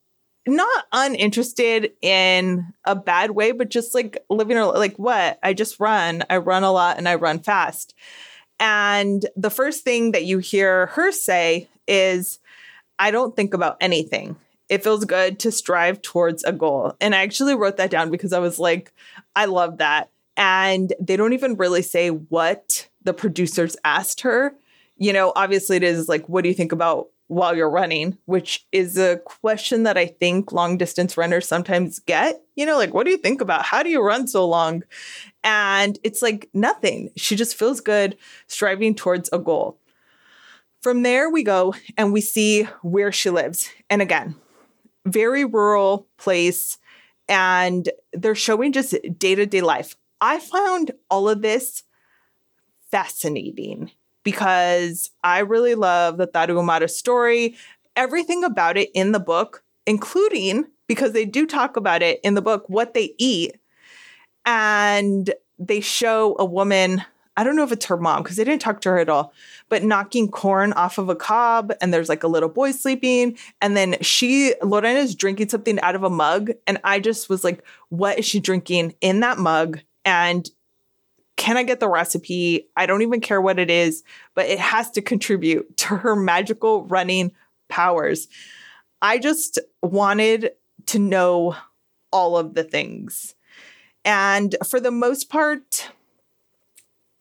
not 0.47 0.85
uninterested 0.91 1.91
in 2.01 2.65
a 2.85 2.95
bad 2.95 3.31
way 3.31 3.51
but 3.51 3.69
just 3.69 3.95
like 3.95 4.23
living 4.29 4.57
her 4.57 4.65
like 4.65 4.97
what? 4.97 5.39
I 5.41 5.53
just 5.53 5.79
run. 5.79 6.23
I 6.29 6.37
run 6.37 6.63
a 6.63 6.71
lot 6.71 6.99
and 6.99 7.09
I 7.09 7.15
run 7.15 7.39
fast 7.39 7.95
and 8.59 9.25
the 9.35 9.49
first 9.49 9.83
thing 9.83 10.11
that 10.11 10.25
you 10.25 10.39
hear 10.39 10.87
her 10.87 11.11
say 11.11 11.69
is, 11.87 12.39
I 12.97 13.11
don't 13.11 13.35
think 13.35 13.53
about 13.53 13.77
anything. 13.79 14.35
It 14.67 14.83
feels 14.83 15.05
good 15.05 15.39
to 15.39 15.51
strive 15.51 16.01
towards 16.01 16.43
a 16.43 16.51
goal. 16.51 16.95
And 17.01 17.15
I 17.15 17.23
actually 17.23 17.55
wrote 17.55 17.77
that 17.77 17.89
down 17.89 18.11
because 18.11 18.33
I 18.33 18.39
was 18.39 18.59
like, 18.59 18.93
I 19.35 19.45
love 19.45 19.77
that. 19.77 20.09
And 20.37 20.93
they 20.99 21.17
don't 21.17 21.33
even 21.33 21.55
really 21.55 21.81
say 21.81 22.09
what 22.09 22.87
the 23.03 23.13
producers 23.13 23.75
asked 23.83 24.21
her. 24.21 24.53
You 24.97 25.13
know, 25.13 25.33
obviously 25.35 25.77
it 25.77 25.83
is 25.83 26.07
like, 26.07 26.27
what 26.29 26.43
do 26.43 26.49
you 26.49 26.55
think 26.55 26.71
about 26.71 27.07
while 27.29 27.55
you're 27.55 27.69
running? 27.69 28.17
Which 28.25 28.65
is 28.71 28.97
a 28.97 29.17
question 29.17 29.83
that 29.83 29.97
I 29.97 30.07
think 30.07 30.51
long 30.51 30.77
distance 30.77 31.15
runners 31.15 31.47
sometimes 31.47 31.99
get. 31.99 32.41
You 32.55 32.65
know, 32.65 32.77
like, 32.77 32.93
what 32.93 33.05
do 33.05 33.11
you 33.11 33.17
think 33.17 33.39
about? 33.39 33.63
How 33.63 33.81
do 33.81 33.89
you 33.89 34.01
run 34.01 34.27
so 34.27 34.45
long? 34.47 34.83
And 35.43 35.97
it's 36.03 36.21
like 36.21 36.49
nothing. 36.53 37.11
She 37.15 37.35
just 37.35 37.55
feels 37.55 37.79
good 37.79 38.17
striving 38.47 38.95
towards 38.95 39.29
a 39.31 39.39
goal. 39.39 39.79
From 40.81 41.03
there, 41.03 41.29
we 41.29 41.43
go 41.43 41.75
and 41.97 42.11
we 42.11 42.21
see 42.21 42.63
where 42.81 43.11
she 43.11 43.29
lives. 43.29 43.69
And 43.89 44.01
again, 44.01 44.35
very 45.05 45.45
rural 45.45 46.07
place. 46.17 46.77
And 47.27 47.89
they're 48.11 48.33
showing 48.33 48.71
just 48.71 48.95
day 49.17 49.35
to 49.35 49.45
day 49.45 49.61
life. 49.61 49.95
I 50.19 50.39
found 50.39 50.91
all 51.11 51.29
of 51.29 51.43
this 51.43 51.83
fascinating 52.89 53.91
because 54.23 55.11
I 55.23 55.39
really 55.39 55.75
love 55.75 56.17
the 56.17 56.27
Tarahumara 56.27 56.89
story, 56.89 57.55
everything 57.95 58.43
about 58.43 58.77
it 58.77 58.89
in 58.93 59.11
the 59.11 59.19
book, 59.19 59.63
including 59.85 60.65
because 60.87 61.13
they 61.13 61.25
do 61.25 61.45
talk 61.45 61.77
about 61.77 62.01
it 62.01 62.19
in 62.23 62.33
the 62.33 62.41
book, 62.41 62.65
what 62.67 62.93
they 62.93 63.13
eat. 63.17 63.55
And 64.45 65.31
they 65.59 65.81
show 65.81 66.35
a 66.39 66.45
woman, 66.45 67.03
I 67.37 67.43
don't 67.43 67.55
know 67.55 67.63
if 67.63 67.71
it's 67.71 67.85
her 67.85 67.97
mom 67.97 68.23
because 68.23 68.37
they 68.37 68.43
didn't 68.43 68.61
talk 68.61 68.81
to 68.81 68.89
her 68.89 68.97
at 68.97 69.09
all, 69.09 69.33
but 69.69 69.83
knocking 69.83 70.29
corn 70.29 70.73
off 70.73 70.97
of 70.97 71.09
a 71.09 71.15
cob. 71.15 71.71
And 71.79 71.93
there's 71.93 72.09
like 72.09 72.23
a 72.23 72.27
little 72.27 72.49
boy 72.49 72.71
sleeping. 72.71 73.37
And 73.61 73.77
then 73.77 73.97
she, 74.01 74.55
Lorena, 74.63 74.99
is 74.99 75.15
drinking 75.15 75.49
something 75.49 75.79
out 75.81 75.95
of 75.95 76.03
a 76.03 76.09
mug. 76.09 76.51
And 76.65 76.79
I 76.83 76.99
just 76.99 77.29
was 77.29 77.43
like, 77.43 77.63
what 77.89 78.17
is 78.19 78.25
she 78.25 78.39
drinking 78.39 78.95
in 78.99 79.19
that 79.19 79.37
mug? 79.37 79.79
And 80.05 80.49
can 81.39 81.55
I 81.55 81.63
get 81.63 81.79
the 81.79 81.87
recipe? 81.87 82.67
I 82.75 82.85
don't 82.85 83.01
even 83.01 83.21
care 83.21 83.39
what 83.39 83.59
it 83.59 83.71
is, 83.71 84.03
but 84.35 84.47
it 84.47 84.59
has 84.59 84.91
to 84.91 85.01
contribute 85.01 85.77
to 85.77 85.95
her 85.95 86.15
magical 86.15 86.83
running 86.83 87.31
powers. 87.69 88.27
I 89.01 89.19
just 89.19 89.57
wanted 89.81 90.51
to 90.87 90.99
know 90.99 91.55
all 92.11 92.37
of 92.37 92.55
the 92.55 92.63
things. 92.65 93.35
And 94.03 94.53
for 94.67 94.81
the 94.81 94.91
most 94.91 95.29
part, 95.29 95.89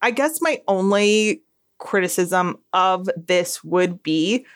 I 0.03 0.11
guess 0.11 0.43
my 0.43 0.63
only 0.67 1.43
criticism 1.79 2.59
of 2.73 3.09
this 3.17 3.63
would 3.63 4.03
be 4.03 4.47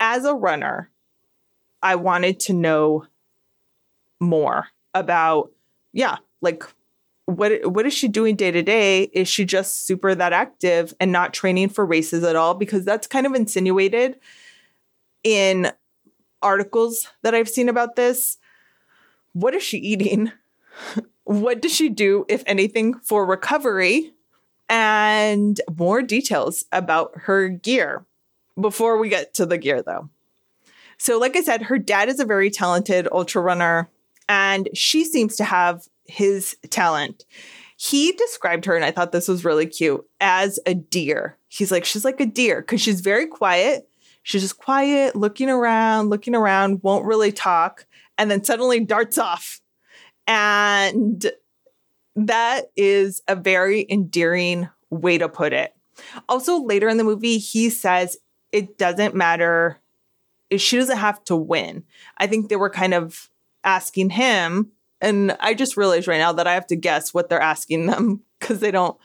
as 0.00 0.24
a 0.24 0.34
runner, 0.34 0.90
I 1.82 1.94
wanted 1.94 2.40
to 2.40 2.52
know 2.52 3.06
more 4.18 4.66
about, 4.92 5.52
yeah, 5.92 6.16
like 6.40 6.64
what 7.26 7.66
what 7.70 7.86
is 7.86 7.94
she 7.94 8.08
doing 8.08 8.36
day 8.36 8.50
to 8.50 8.62
day? 8.62 9.04
Is 9.12 9.28
she 9.28 9.44
just 9.44 9.86
super 9.86 10.14
that 10.14 10.32
active 10.32 10.94
and 11.00 11.10
not 11.10 11.32
training 11.32 11.70
for 11.70 11.86
races 11.86 12.22
at 12.22 12.36
all? 12.36 12.54
Because 12.54 12.84
that's 12.84 13.06
kind 13.06 13.26
of 13.26 13.34
insinuated 13.34 14.18
in 15.22 15.72
articles 16.42 17.08
that 17.22 17.34
I've 17.34 17.48
seen 17.48 17.68
about 17.68 17.96
this. 17.96 18.36
What 19.32 19.54
is 19.54 19.62
she 19.62 19.78
eating? 19.78 20.32
what 21.24 21.62
does 21.62 21.74
she 21.74 21.88
do, 21.88 22.26
if 22.28 22.42
anything, 22.46 22.94
for 22.94 23.24
recovery? 23.24 24.12
And 24.68 25.60
more 25.76 26.02
details 26.02 26.64
about 26.72 27.12
her 27.22 27.48
gear 27.48 28.04
before 28.58 28.98
we 28.98 29.08
get 29.08 29.34
to 29.34 29.46
the 29.46 29.58
gear, 29.58 29.82
though. 29.82 30.08
So, 30.98 31.18
like 31.18 31.36
I 31.36 31.42
said, 31.42 31.62
her 31.62 31.78
dad 31.78 32.08
is 32.08 32.20
a 32.20 32.24
very 32.24 32.50
talented 32.50 33.08
ultra 33.10 33.42
runner, 33.42 33.90
and 34.28 34.68
she 34.74 35.04
seems 35.04 35.36
to 35.36 35.44
have 35.44 35.86
his 36.06 36.56
talent. 36.70 37.24
He 37.76 38.12
described 38.12 38.64
her, 38.66 38.76
and 38.76 38.84
I 38.84 38.90
thought 38.90 39.12
this 39.12 39.28
was 39.28 39.44
really 39.44 39.66
cute, 39.66 40.04
as 40.20 40.58
a 40.66 40.74
deer. 40.74 41.38
He's 41.48 41.72
like, 41.72 41.84
she's 41.84 42.04
like 42.04 42.20
a 42.20 42.26
deer 42.26 42.60
because 42.60 42.80
she's 42.80 43.00
very 43.00 43.26
quiet. 43.26 43.88
She's 44.22 44.42
just 44.42 44.58
quiet, 44.58 45.16
looking 45.16 45.50
around, 45.50 46.08
looking 46.08 46.34
around, 46.34 46.82
won't 46.82 47.04
really 47.04 47.32
talk, 47.32 47.86
and 48.16 48.30
then 48.30 48.42
suddenly 48.42 48.80
darts 48.80 49.18
off. 49.18 49.60
And 50.26 51.30
that 52.16 52.70
is 52.76 53.22
a 53.28 53.36
very 53.36 53.86
endearing 53.90 54.68
way 54.88 55.18
to 55.18 55.28
put 55.28 55.52
it. 55.52 55.74
Also, 56.28 56.62
later 56.62 56.88
in 56.88 56.96
the 56.96 57.04
movie, 57.04 57.38
he 57.38 57.68
says 57.70 58.16
it 58.52 58.78
doesn't 58.78 59.14
matter. 59.14 59.78
She 60.56 60.76
doesn't 60.76 60.96
have 60.96 61.22
to 61.24 61.36
win. 61.36 61.84
I 62.16 62.26
think 62.26 62.48
they 62.48 62.56
were 62.56 62.70
kind 62.70 62.94
of 62.94 63.30
asking 63.64 64.10
him 64.10 64.70
and 65.04 65.36
I 65.38 65.52
just 65.52 65.76
realized 65.76 66.08
right 66.08 66.18
now 66.18 66.32
that 66.32 66.46
I 66.46 66.54
have 66.54 66.66
to 66.68 66.76
guess 66.76 67.12
what 67.12 67.28
they're 67.28 67.40
asking 67.40 67.86
them 67.86 68.22
because 68.40 68.60
they 68.60 68.70
don't 68.70 68.96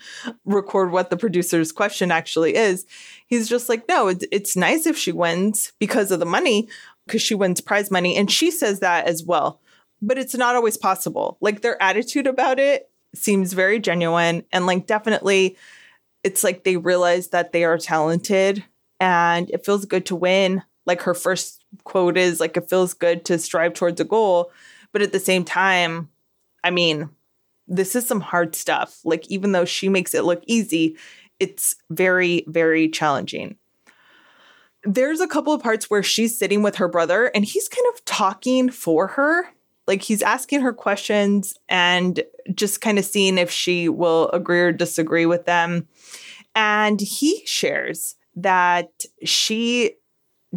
record 0.46 0.92
what 0.92 1.10
the 1.10 1.18
producer's 1.18 1.72
question 1.72 2.10
actually 2.10 2.56
is. 2.56 2.86
He's 3.28 3.50
just 3.50 3.68
like, 3.68 3.88
no, 3.90 4.08
it's, 4.08 4.26
it's 4.32 4.56
nice 4.56 4.88
if 4.88 4.98
she 4.98 5.12
wins 5.12 5.74
because 5.78 6.12
of 6.12 6.20
the 6.20 6.26
money, 6.26 6.70
because 7.06 7.22
she 7.22 7.36
wins 7.36 7.62
prize 7.62 7.92
money. 7.92 8.16
And 8.16 8.32
she 8.32 8.50
says 8.50 8.80
that 8.80 9.08
as 9.08 9.24
well. 9.24 9.60
But 10.02 10.18
it's 10.18 10.36
not 10.36 10.56
always 10.56 10.78
possible. 10.78 11.38
Like 11.42 11.62
their 11.62 11.82
attitude 11.82 12.28
about 12.28 12.60
it 12.60 12.90
seems 13.14 13.52
very 13.52 13.80
genuine. 13.80 14.44
And 14.54 14.66
like, 14.66 14.88
definitely, 14.88 15.58
it's 16.24 16.44
like 16.44 16.64
they 16.64 16.78
realize 16.78 17.30
that 17.30 17.52
they 17.52 17.66
are 17.66 17.78
talented 17.78 18.64
and 19.02 19.50
it 19.50 19.66
feels 19.66 19.86
good 19.86 20.06
to 20.06 20.16
win. 20.16 20.64
Like 20.86 21.02
her 21.02 21.14
first 21.14 21.64
quote 21.84 22.18
is 22.18 22.40
like, 22.40 22.56
it 22.56 22.70
feels 22.70 22.94
good 22.94 23.26
to 23.26 23.38
strive 23.38 23.74
towards 23.74 24.00
a 24.00 24.06
goal. 24.06 24.52
But 24.92 25.02
at 25.02 25.12
the 25.12 25.20
same 25.20 25.44
time, 25.46 26.10
I 26.64 26.72
mean, 26.72 27.10
this 27.68 27.96
is 27.96 28.08
some 28.08 28.22
hard 28.22 28.56
stuff. 28.56 29.00
Like, 29.04 29.30
even 29.30 29.52
though 29.52 29.66
she 29.66 29.90
makes 29.90 30.14
it 30.14 30.24
look 30.24 30.44
easy, 30.48 30.98
it's 31.40 31.76
very, 31.90 32.44
very 32.48 32.90
challenging. 32.90 33.58
There's 34.84 35.20
a 35.20 35.28
couple 35.28 35.54
of 35.54 35.62
parts 35.62 35.90
where 35.90 36.04
she's 36.04 36.38
sitting 36.38 36.64
with 36.64 36.78
her 36.78 36.88
brother 36.88 37.28
and 37.36 37.46
he's 37.46 37.68
kind 37.68 37.86
of 37.94 38.04
talking 38.06 38.70
for 38.70 39.08
her. 39.08 39.46
Like, 39.88 40.02
he's 40.02 40.22
asking 40.22 40.62
her 40.62 40.74
questions 40.74 41.56
and 41.68 42.24
just 42.54 42.82
kind 42.82 42.98
of 42.98 43.06
seeing 43.06 43.38
if 43.38 43.52
she 43.52 43.90
will 43.90 44.30
agree 44.32 44.62
or 44.62 44.72
disagree 44.72 45.26
with 45.26 45.46
them. 45.46 45.88
And 46.56 47.00
he 47.00 47.46
shares 47.46 48.16
that 48.36 49.06
she 49.24 49.94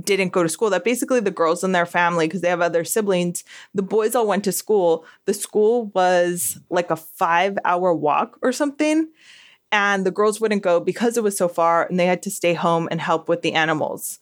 didn't 0.00 0.32
go 0.32 0.42
to 0.42 0.48
school 0.48 0.70
that 0.70 0.84
basically 0.84 1.20
the 1.20 1.30
girls 1.30 1.62
in 1.62 1.72
their 1.72 1.86
family 1.86 2.26
because 2.26 2.40
they 2.40 2.48
have 2.48 2.62
other 2.62 2.84
siblings 2.84 3.44
the 3.74 3.82
boys 3.82 4.14
all 4.14 4.26
went 4.26 4.44
to 4.44 4.52
school. 4.52 5.04
The 5.26 5.34
school 5.34 5.86
was 5.94 6.58
like 6.70 6.90
a 6.90 6.96
5 6.96 7.58
hour 7.64 7.92
walk 7.92 8.38
or 8.42 8.52
something 8.52 9.08
and 9.70 10.06
the 10.06 10.10
girls 10.10 10.40
wouldn't 10.40 10.62
go 10.62 10.80
because 10.80 11.16
it 11.16 11.22
was 11.22 11.36
so 11.36 11.48
far 11.48 11.86
and 11.86 11.98
they 11.98 12.06
had 12.06 12.22
to 12.22 12.30
stay 12.30 12.54
home 12.54 12.88
and 12.90 13.00
help 13.00 13.28
with 13.28 13.42
the 13.42 13.52
animals. 13.54 14.18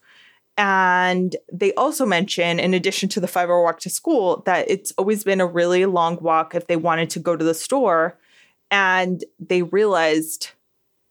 And 0.57 1.35
they 1.51 1.73
also 1.75 2.05
mention 2.05 2.59
in 2.59 2.73
addition 2.73 3.07
to 3.09 3.19
the 3.19 3.27
5 3.27 3.49
hour 3.49 3.63
walk 3.63 3.79
to 3.81 3.89
school 3.89 4.43
that 4.45 4.69
it's 4.69 4.91
always 4.97 5.23
been 5.23 5.41
a 5.41 5.47
really 5.47 5.85
long 5.85 6.17
walk 6.21 6.53
if 6.53 6.67
they 6.67 6.75
wanted 6.75 7.09
to 7.11 7.19
go 7.19 7.35
to 7.35 7.45
the 7.45 7.53
store 7.53 8.17
and 8.69 9.23
they 9.39 9.61
realized 9.61 10.51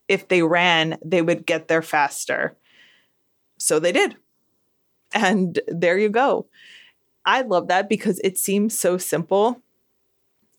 if 0.09 0.29
they 0.29 0.42
ran 0.42 0.99
they 1.05 1.23
would 1.23 1.46
get 1.46 1.68
there 1.68 1.83
faster. 1.83 2.57
So 3.59 3.79
they 3.79 3.92
did 3.92 4.16
and 5.12 5.59
there 5.68 5.99
you 5.99 6.09
go. 6.09 6.46
I 7.25 7.42
love 7.42 7.68
that 7.68 7.88
because 7.88 8.20
it 8.25 8.38
seems 8.38 8.79
so 8.79 8.99
simple. 8.99 9.61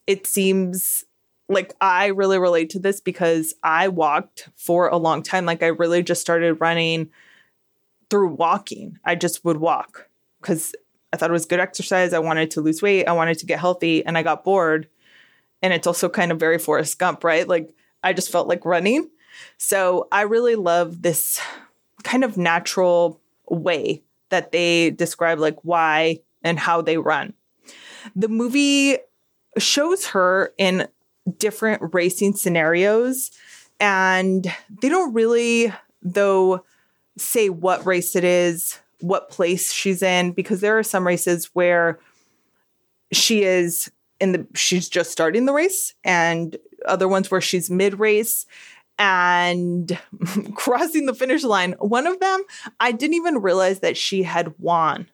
It 0.08 0.28
seems 0.28 1.06
like 1.50 1.74
I 1.82 2.08
really 2.08 2.40
relate 2.40 2.70
to 2.72 2.80
this 2.80 3.02
because 3.02 3.54
I 3.64 3.90
walked 3.90 4.50
for 4.56 4.88
a 4.88 4.98
long 4.98 5.22
time. 5.22 5.46
Like 5.46 5.64
I 5.64 5.68
really 5.68 6.02
just 6.02 6.22
started 6.22 6.62
running 6.62 7.10
through 8.10 8.36
walking. 8.36 8.98
I 9.04 9.16
just 9.16 9.44
would 9.44 9.58
walk 9.58 10.10
because 10.40 10.74
I 11.12 11.18
thought 11.18 11.30
it 11.30 11.34
was 11.34 11.46
good 11.46 11.60
exercise. 11.60 12.14
I 12.14 12.20
wanted 12.20 12.52
to 12.52 12.62
lose 12.62 12.82
weight. 12.82 13.06
I 13.06 13.14
wanted 13.14 13.38
to 13.40 13.46
get 13.46 13.60
healthy 13.60 14.06
and 14.06 14.18
I 14.18 14.24
got 14.24 14.44
bored. 14.44 14.88
And 15.62 15.74
it's 15.74 15.88
also 15.88 16.10
kind 16.10 16.32
of 16.32 16.40
very 16.40 16.58
Forrest 16.58 16.98
Gump, 16.98 17.24
right? 17.24 17.48
Like 17.48 17.74
I 18.04 18.14
just 18.14 18.32
felt 18.32 18.48
like 18.48 18.66
running. 18.66 19.10
So 19.58 20.08
I 20.12 20.22
really 20.22 20.56
love 20.56 21.02
this 21.02 21.40
kind 22.04 22.24
of 22.24 22.38
natural 22.38 23.20
way 23.50 24.04
that 24.32 24.52
they 24.52 24.89
describe 24.89 25.39
like 25.39 25.58
why 25.63 26.20
and 26.44 26.60
how 26.60 26.82
they 26.82 26.98
run. 26.98 27.34
The 28.15 28.28
movie 28.28 28.98
shows 29.58 30.08
her 30.08 30.54
in 30.58 30.88
different 31.38 31.94
racing 31.94 32.34
scenarios 32.34 33.32
and 33.80 34.52
they 34.82 34.89
don't 34.89 35.13
really 35.13 35.72
though 36.02 36.65
say 37.17 37.50
what 37.50 37.86
race 37.86 38.15
it 38.15 38.24
is, 38.24 38.80
what 39.02 39.30
place 39.30 39.72
she's 39.72 40.02
in 40.02 40.32
because 40.32 40.62
there 40.62 40.78
are 40.78 40.84
some 40.84 41.06
races 41.06 41.52
where 41.54 42.00
she 43.12 43.44
is 43.44 43.91
in 44.20 44.32
the 44.32 44.48
she's 44.56 44.88
just 44.88 45.12
starting 45.12 45.46
the 45.46 45.54
race 45.54 45.94
and 46.04 46.58
other 46.86 47.08
ones 47.08 47.30
where 47.30 47.41
she's 47.41 47.70
mid 47.70 48.00
race 48.00 48.46
and 48.97 49.97
crossing 50.56 51.06
the 51.06 51.13
finish 51.13 51.43
line. 51.43 51.73
One 51.80 52.08
of 52.08 52.19
them, 52.19 52.43
I 52.80 52.91
didn't 52.91 53.15
even 53.15 53.41
realize 53.41 53.80
that 53.80 53.97
she 53.97 54.23
had 54.23 54.54
won 54.60 55.08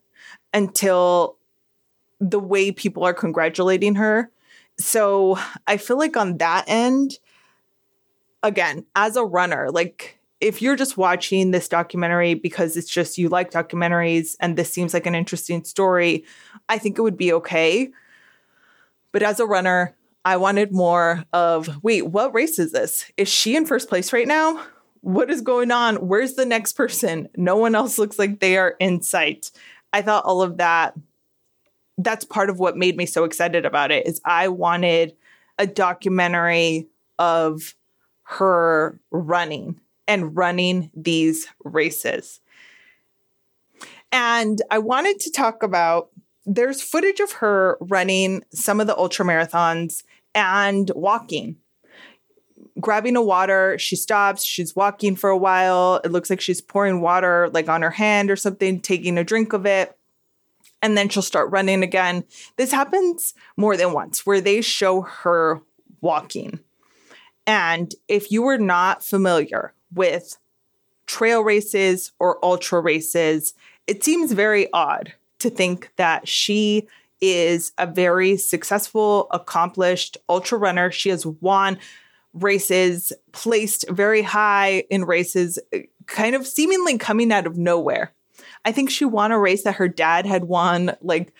until 0.53 1.37
the 2.19 2.39
way 2.39 2.71
people 2.71 3.03
are 3.03 3.13
congratulating 3.13 3.95
her. 3.95 4.31
So 4.79 5.37
I 5.65 5.77
feel 5.77 5.97
like 5.97 6.17
on 6.17 6.37
that 6.37 6.65
end, 6.67 7.19
again, 8.43 8.85
as 8.95 9.15
a 9.15 9.25
runner, 9.25 9.69
like 9.71 10.19
if 10.39 10.61
you're 10.61 10.75
just 10.75 10.97
watching 10.97 11.51
this 11.51 11.67
documentary 11.67 12.35
because 12.35 12.77
it's 12.77 12.89
just 12.89 13.17
you 13.17 13.29
like 13.29 13.51
documentaries 13.51 14.35
and 14.39 14.55
this 14.55 14.71
seems 14.71 14.93
like 14.93 15.05
an 15.05 15.15
interesting 15.15 15.63
story, 15.63 16.25
I 16.69 16.77
think 16.77 16.97
it 16.97 17.01
would 17.01 17.17
be 17.17 17.33
okay. 17.33 17.89
But 19.11 19.23
as 19.23 19.39
a 19.39 19.45
runner, 19.45 19.95
I 20.25 20.37
wanted 20.37 20.73
more 20.73 21.23
of 21.33 21.83
wait, 21.83 22.07
what 22.07 22.33
race 22.33 22.59
is 22.59 22.71
this? 22.71 23.09
Is 23.17 23.29
she 23.29 23.55
in 23.55 23.65
first 23.65 23.89
place 23.89 24.11
right 24.11 24.27
now? 24.27 24.63
What 25.01 25.31
is 25.31 25.41
going 25.41 25.71
on? 25.71 25.95
Where's 26.07 26.33
the 26.33 26.45
next 26.45 26.73
person? 26.73 27.29
No 27.37 27.55
one 27.55 27.75
else 27.75 27.97
looks 27.97 28.19
like 28.19 28.39
they 28.39 28.57
are 28.57 28.75
in 28.79 29.01
sight. 29.01 29.51
I 29.93 30.01
thought 30.01 30.25
all 30.25 30.41
of 30.41 30.57
that 30.57 30.95
that's 31.97 32.25
part 32.25 32.49
of 32.49 32.59
what 32.59 32.77
made 32.77 32.95
me 32.95 33.05
so 33.05 33.23
excited 33.23 33.65
about 33.65 33.91
it 33.91 34.05
is 34.05 34.21
I 34.23 34.49
wanted 34.49 35.15
a 35.57 35.65
documentary 35.65 36.87
of 37.17 37.73
her 38.23 38.99
running 39.09 39.79
and 40.07 40.35
running 40.35 40.91
these 40.95 41.47
races. 41.63 42.39
And 44.11 44.61
I 44.69 44.77
wanted 44.77 45.19
to 45.21 45.31
talk 45.31 45.63
about 45.63 46.09
there's 46.47 46.81
footage 46.81 47.19
of 47.19 47.33
her 47.33 47.77
running 47.81 48.43
some 48.51 48.79
of 48.79 48.87
the 48.87 48.97
ultra 48.97 49.25
marathons 49.25 50.03
and 50.33 50.89
walking. 50.95 51.57
Grabbing 52.79 53.17
a 53.17 53.21
water, 53.21 53.77
she 53.77 53.95
stops, 53.95 54.45
she's 54.45 54.75
walking 54.75 55.15
for 55.15 55.29
a 55.29 55.37
while. 55.37 55.99
It 56.05 56.11
looks 56.11 56.29
like 56.29 56.39
she's 56.39 56.61
pouring 56.61 57.01
water 57.01 57.49
like 57.49 57.67
on 57.67 57.81
her 57.81 57.91
hand 57.91 58.31
or 58.31 58.37
something, 58.37 58.79
taking 58.79 59.17
a 59.17 59.23
drink 59.23 59.51
of 59.51 59.65
it. 59.65 59.95
And 60.81 60.97
then 60.97 61.09
she'll 61.09 61.23
start 61.23 61.51
running 61.51 61.83
again. 61.83 62.23
This 62.55 62.71
happens 62.71 63.33
more 63.57 63.75
than 63.75 63.93
once 63.93 64.25
where 64.25 64.39
they 64.39 64.61
show 64.61 65.01
her 65.01 65.61
walking. 66.01 66.59
And 67.45 67.93
if 68.07 68.31
you 68.31 68.43
were 68.43 68.59
not 68.59 69.03
familiar 69.03 69.73
with 69.93 70.37
trail 71.07 71.41
races 71.41 72.11
or 72.19 72.43
ultra 72.45 72.79
races, 72.79 73.53
it 73.87 74.03
seems 74.03 74.31
very 74.31 74.71
odd 74.71 75.13
to 75.39 75.49
think 75.49 75.91
that 75.97 76.27
she 76.27 76.87
is 77.21 77.71
a 77.77 77.87
very 77.87 78.37
successful, 78.37 79.27
accomplished 79.31 80.17
ultra 80.29 80.57
runner. 80.57 80.91
She 80.91 81.09
has 81.09 81.25
won 81.25 81.79
races, 82.33 83.13
placed 83.31 83.89
very 83.89 84.21
high 84.21 84.83
in 84.89 85.05
races, 85.05 85.57
kind 86.05 86.35
of 86.35 86.45
seemingly 86.45 86.97
coming 86.97 87.31
out 87.31 87.47
of 87.47 87.57
nowhere. 87.57 88.11
I 88.65 88.71
think 88.71 88.89
she 88.89 89.05
won 89.05 89.31
a 89.31 89.39
race 89.39 89.63
that 89.63 89.75
her 89.75 89.87
dad 89.87 90.25
had 90.25 90.45
won 90.45 90.95
like 91.01 91.33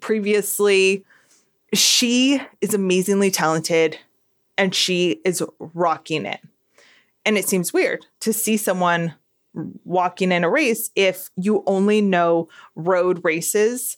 previously. 0.00 1.04
She 1.72 2.40
is 2.60 2.74
amazingly 2.74 3.30
talented 3.30 3.98
and 4.58 4.74
she 4.74 5.20
is 5.24 5.42
rocking 5.58 6.26
it. 6.26 6.40
And 7.24 7.36
it 7.36 7.48
seems 7.48 7.72
weird 7.72 8.06
to 8.20 8.32
see 8.32 8.56
someone 8.56 9.14
walking 9.54 10.32
in 10.32 10.44
a 10.44 10.50
race 10.50 10.90
if 10.94 11.30
you 11.36 11.62
only 11.66 12.00
know 12.00 12.48
road 12.74 13.20
races 13.24 13.96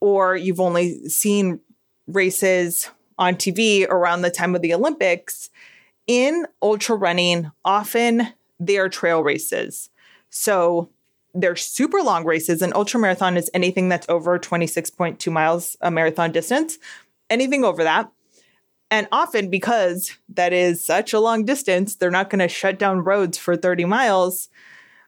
or 0.00 0.36
you've 0.36 0.60
only 0.60 1.08
seen 1.08 1.60
races 2.06 2.90
on 3.18 3.34
TV 3.34 3.88
around 3.88 4.22
the 4.22 4.30
time 4.30 4.54
of 4.54 4.62
the 4.62 4.74
Olympics. 4.74 5.50
In 6.06 6.46
ultra 6.60 6.96
running, 6.96 7.50
often 7.64 8.28
they 8.60 8.76
are 8.78 8.88
trail 8.88 9.22
races. 9.22 9.90
So 10.30 10.90
they're 11.32 11.56
super 11.56 12.02
long 12.02 12.24
races. 12.24 12.62
An 12.62 12.72
ultra 12.74 13.00
marathon 13.00 13.36
is 13.36 13.50
anything 13.54 13.88
that's 13.88 14.08
over 14.08 14.38
26.2 14.38 15.32
miles 15.32 15.76
a 15.80 15.90
marathon 15.90 16.32
distance. 16.32 16.78
Anything 17.30 17.64
over 17.64 17.82
that. 17.84 18.10
And 18.94 19.08
often, 19.10 19.50
because 19.50 20.16
that 20.28 20.52
is 20.52 20.84
such 20.84 21.12
a 21.12 21.18
long 21.18 21.44
distance, 21.44 21.96
they're 21.96 22.12
not 22.12 22.30
going 22.30 22.38
to 22.38 22.46
shut 22.46 22.78
down 22.78 23.02
roads 23.02 23.36
for 23.36 23.56
30 23.56 23.86
miles. 23.86 24.48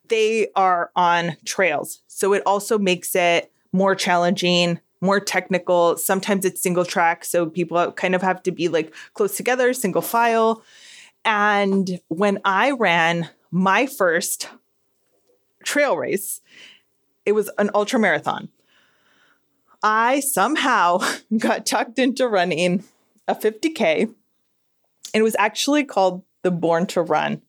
They 0.09 0.49
are 0.57 0.91
on 0.97 1.37
trails. 1.45 2.03
So 2.09 2.33
it 2.33 2.43
also 2.45 2.81
makes 2.81 3.15
it 3.15 3.53
more 3.71 3.95
challenging, 3.95 4.81
more 5.01 5.21
technical. 5.21 5.97
Sometimes 5.99 6.45
it's 6.45 6.61
single 6.61 6.85
track. 6.85 7.25
So 7.25 7.47
people 7.47 7.93
kind 7.93 8.17
of 8.17 8.23
have 8.23 8.43
to 8.43 8.51
be 8.51 8.67
like 8.67 8.93
close 9.15 9.37
together, 9.37 9.73
single 9.73 10.03
file. 10.03 10.65
And 11.25 12.01
when 12.09 12.41
I 12.45 12.73
ran 12.73 13.31
my 13.53 13.87
first 13.87 14.49
trail 15.63 15.97
race, 15.97 16.41
it 17.25 17.37
was 17.37 17.53
an 17.57 17.71
ultra 17.73 18.01
marathon. 18.01 18.49
I 19.81 20.19
somehow 20.19 20.99
got 21.39 21.67
tucked 21.67 22.01
into 22.01 22.27
running 22.27 22.83
a 23.29 23.35
50K. 23.35 24.03
And 24.03 24.15
it 25.15 25.23
was 25.23 25.37
actually 25.39 25.85
called 25.85 26.23
the 26.43 26.51
Born 26.51 26.87
to 26.87 27.03
Run 27.03 27.43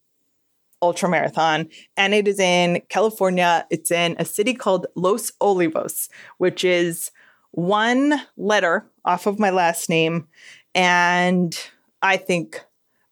Ultra 0.82 1.10
Marathon. 1.10 1.70
And 1.96 2.14
it 2.14 2.28
is 2.28 2.40
in 2.40 2.82
California. 2.90 3.66
It's 3.70 3.92
in 3.92 4.16
a 4.20 4.26
city 4.26 4.54
called 4.54 4.88
Los 4.96 5.32
Olivos, 5.42 6.10
which 6.38 6.64
is 6.64 7.12
one 7.52 8.22
letter 8.38 8.90
off 9.06 9.26
of 9.26 9.40
my 9.40 9.50
last 9.50 9.90
name. 9.90 10.28
And 10.76 11.58
I 12.02 12.18
think 12.18 12.64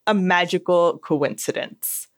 a 0.06 0.14
magical 0.14 0.98
coincidence. 0.98 2.08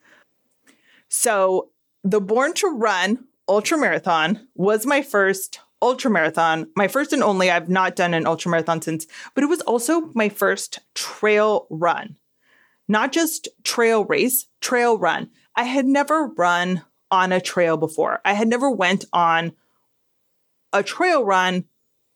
So, 1.08 1.70
the 2.04 2.20
Born 2.20 2.52
to 2.54 2.68
Run 2.68 3.24
Ultra 3.48 3.78
Marathon 3.78 4.46
was 4.54 4.84
my 4.84 5.00
first 5.00 5.60
ultra 5.80 6.10
marathon, 6.10 6.68
my 6.76 6.88
first 6.88 7.12
and 7.12 7.22
only. 7.22 7.50
I've 7.50 7.68
not 7.68 7.96
done 7.96 8.14
an 8.14 8.26
ultra 8.26 8.50
marathon 8.50 8.82
since, 8.82 9.06
but 9.34 9.44
it 9.44 9.48
was 9.48 9.60
also 9.62 10.10
my 10.14 10.28
first 10.28 10.80
trail 10.94 11.66
run. 11.70 12.16
Not 12.88 13.12
just 13.12 13.48
trail 13.64 14.04
race, 14.04 14.46
trail 14.60 14.98
run. 14.98 15.30
I 15.54 15.64
had 15.64 15.86
never 15.86 16.26
run 16.26 16.82
on 17.10 17.32
a 17.32 17.40
trail 17.40 17.76
before. 17.76 18.20
I 18.24 18.32
had 18.32 18.48
never 18.48 18.70
went 18.70 19.04
on 19.12 19.52
a 20.72 20.82
trail 20.82 21.24
run 21.24 21.64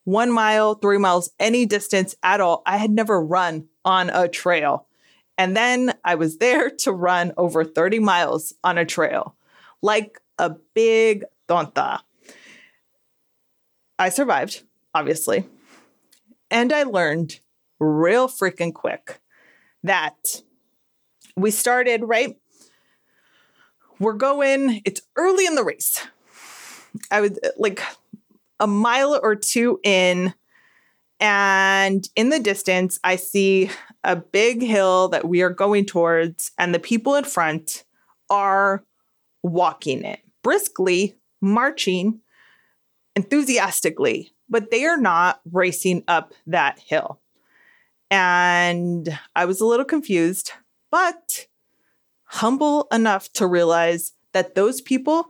1 0.05 0.33
mile, 0.33 0.75
3 0.75 0.99
miles, 0.99 1.31
any 1.39 1.65
distance 1.65 2.15
at 2.23 2.41
all. 2.41 2.63
I 2.67 2.77
had 2.77 2.91
never 2.91 3.23
run 3.23 3.69
on 3.85 4.11
a 4.11 4.29
trail. 4.29 4.87
And 5.39 5.57
then 5.57 5.95
I 6.05 6.17
was 6.17 6.39
there 6.39 6.71
to 6.71 6.93
run 6.93 7.33
over 7.37 7.65
30 7.65 8.01
miles 8.01 8.53
on 8.63 8.79
a 8.79 8.85
trail 8.85 9.37
like 9.83 10.21
a 10.39 10.51
big 10.75 11.25
tonta. 11.49 12.01
I 14.03 14.09
survived, 14.09 14.65
obviously. 14.95 15.47
And 16.51 16.73
I 16.73 16.83
learned 16.83 17.39
real 17.79 18.29
freaking 18.29 18.75
quick 18.75 19.21
that 19.85 20.43
we 21.37 21.53
started, 21.53 22.03
right? 22.03 22.37
We're 24.01 24.15
going, 24.15 24.83
it's 24.85 25.03
early 25.15 25.47
in 25.47 25.55
the 25.55 25.63
race. 25.63 26.05
I 27.13 27.21
was 27.21 27.39
like 27.57 27.81
a 28.59 28.67
mile 28.67 29.21
or 29.23 29.37
two 29.37 29.79
in, 29.85 30.35
and 31.21 32.09
in 32.17 32.31
the 32.31 32.41
distance, 32.41 32.99
I 33.05 33.15
see 33.15 33.71
a 34.03 34.17
big 34.17 34.63
hill 34.63 35.11
that 35.11 35.29
we 35.29 35.43
are 35.43 35.51
going 35.51 35.87
towards, 35.87 36.51
and 36.59 36.75
the 36.75 36.81
people 36.81 37.15
in 37.15 37.23
front 37.23 37.85
are 38.29 38.85
walking 39.45 40.03
it 40.03 40.19
briskly, 40.43 41.15
marching 41.41 42.19
enthusiastically, 43.17 44.33
but 44.49 44.71
they 44.71 44.85
are 44.85 44.97
not 44.97 45.41
racing 45.51 46.05
up 46.09 46.33
that 46.47 46.79
hill. 46.79 47.21
And 48.11 49.19
I 49.35 49.47
was 49.47 49.61
a 49.61 49.67
little 49.67 49.85
confused, 49.85 50.53
but 50.91 51.47
humble 52.25 52.87
enough 52.93 53.33
to 53.35 53.47
realize 53.47 54.13
that 54.33 54.55
those 54.55 54.81
people 54.81 55.29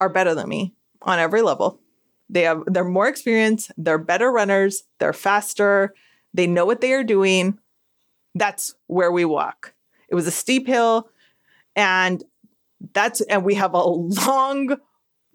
are 0.00 0.08
better 0.08 0.34
than 0.34 0.48
me 0.48 0.74
on 1.02 1.18
every 1.18 1.42
level. 1.42 1.80
They 2.28 2.42
have 2.42 2.62
they're 2.66 2.84
more 2.84 3.08
experienced, 3.08 3.72
they're 3.76 3.98
better 3.98 4.30
runners, 4.32 4.84
they're 4.98 5.12
faster, 5.12 5.94
they 6.34 6.46
know 6.46 6.64
what 6.64 6.80
they 6.80 6.92
are 6.92 7.04
doing. 7.04 7.58
That's 8.34 8.74
where 8.86 9.12
we 9.12 9.24
walk. 9.24 9.74
It 10.08 10.14
was 10.14 10.26
a 10.26 10.32
steep 10.32 10.66
hill 10.66 11.08
and 11.76 12.24
that's 12.94 13.20
and 13.22 13.44
we 13.44 13.54
have 13.54 13.74
a 13.74 13.82
long 14.26 14.76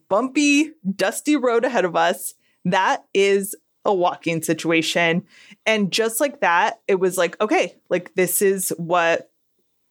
bumpy, 0.09 0.71
dusty 0.95 1.35
road 1.35 1.65
ahead 1.65 1.85
of 1.85 1.95
us. 1.95 2.33
That 2.65 3.05
is 3.13 3.55
a 3.85 3.93
walking 3.93 4.41
situation. 4.41 5.25
And 5.65 5.91
just 5.91 6.19
like 6.19 6.41
that, 6.41 6.81
it 6.87 6.95
was 6.95 7.17
like, 7.17 7.39
okay, 7.39 7.75
like 7.89 8.13
this 8.15 8.41
is 8.41 8.69
what 8.77 9.31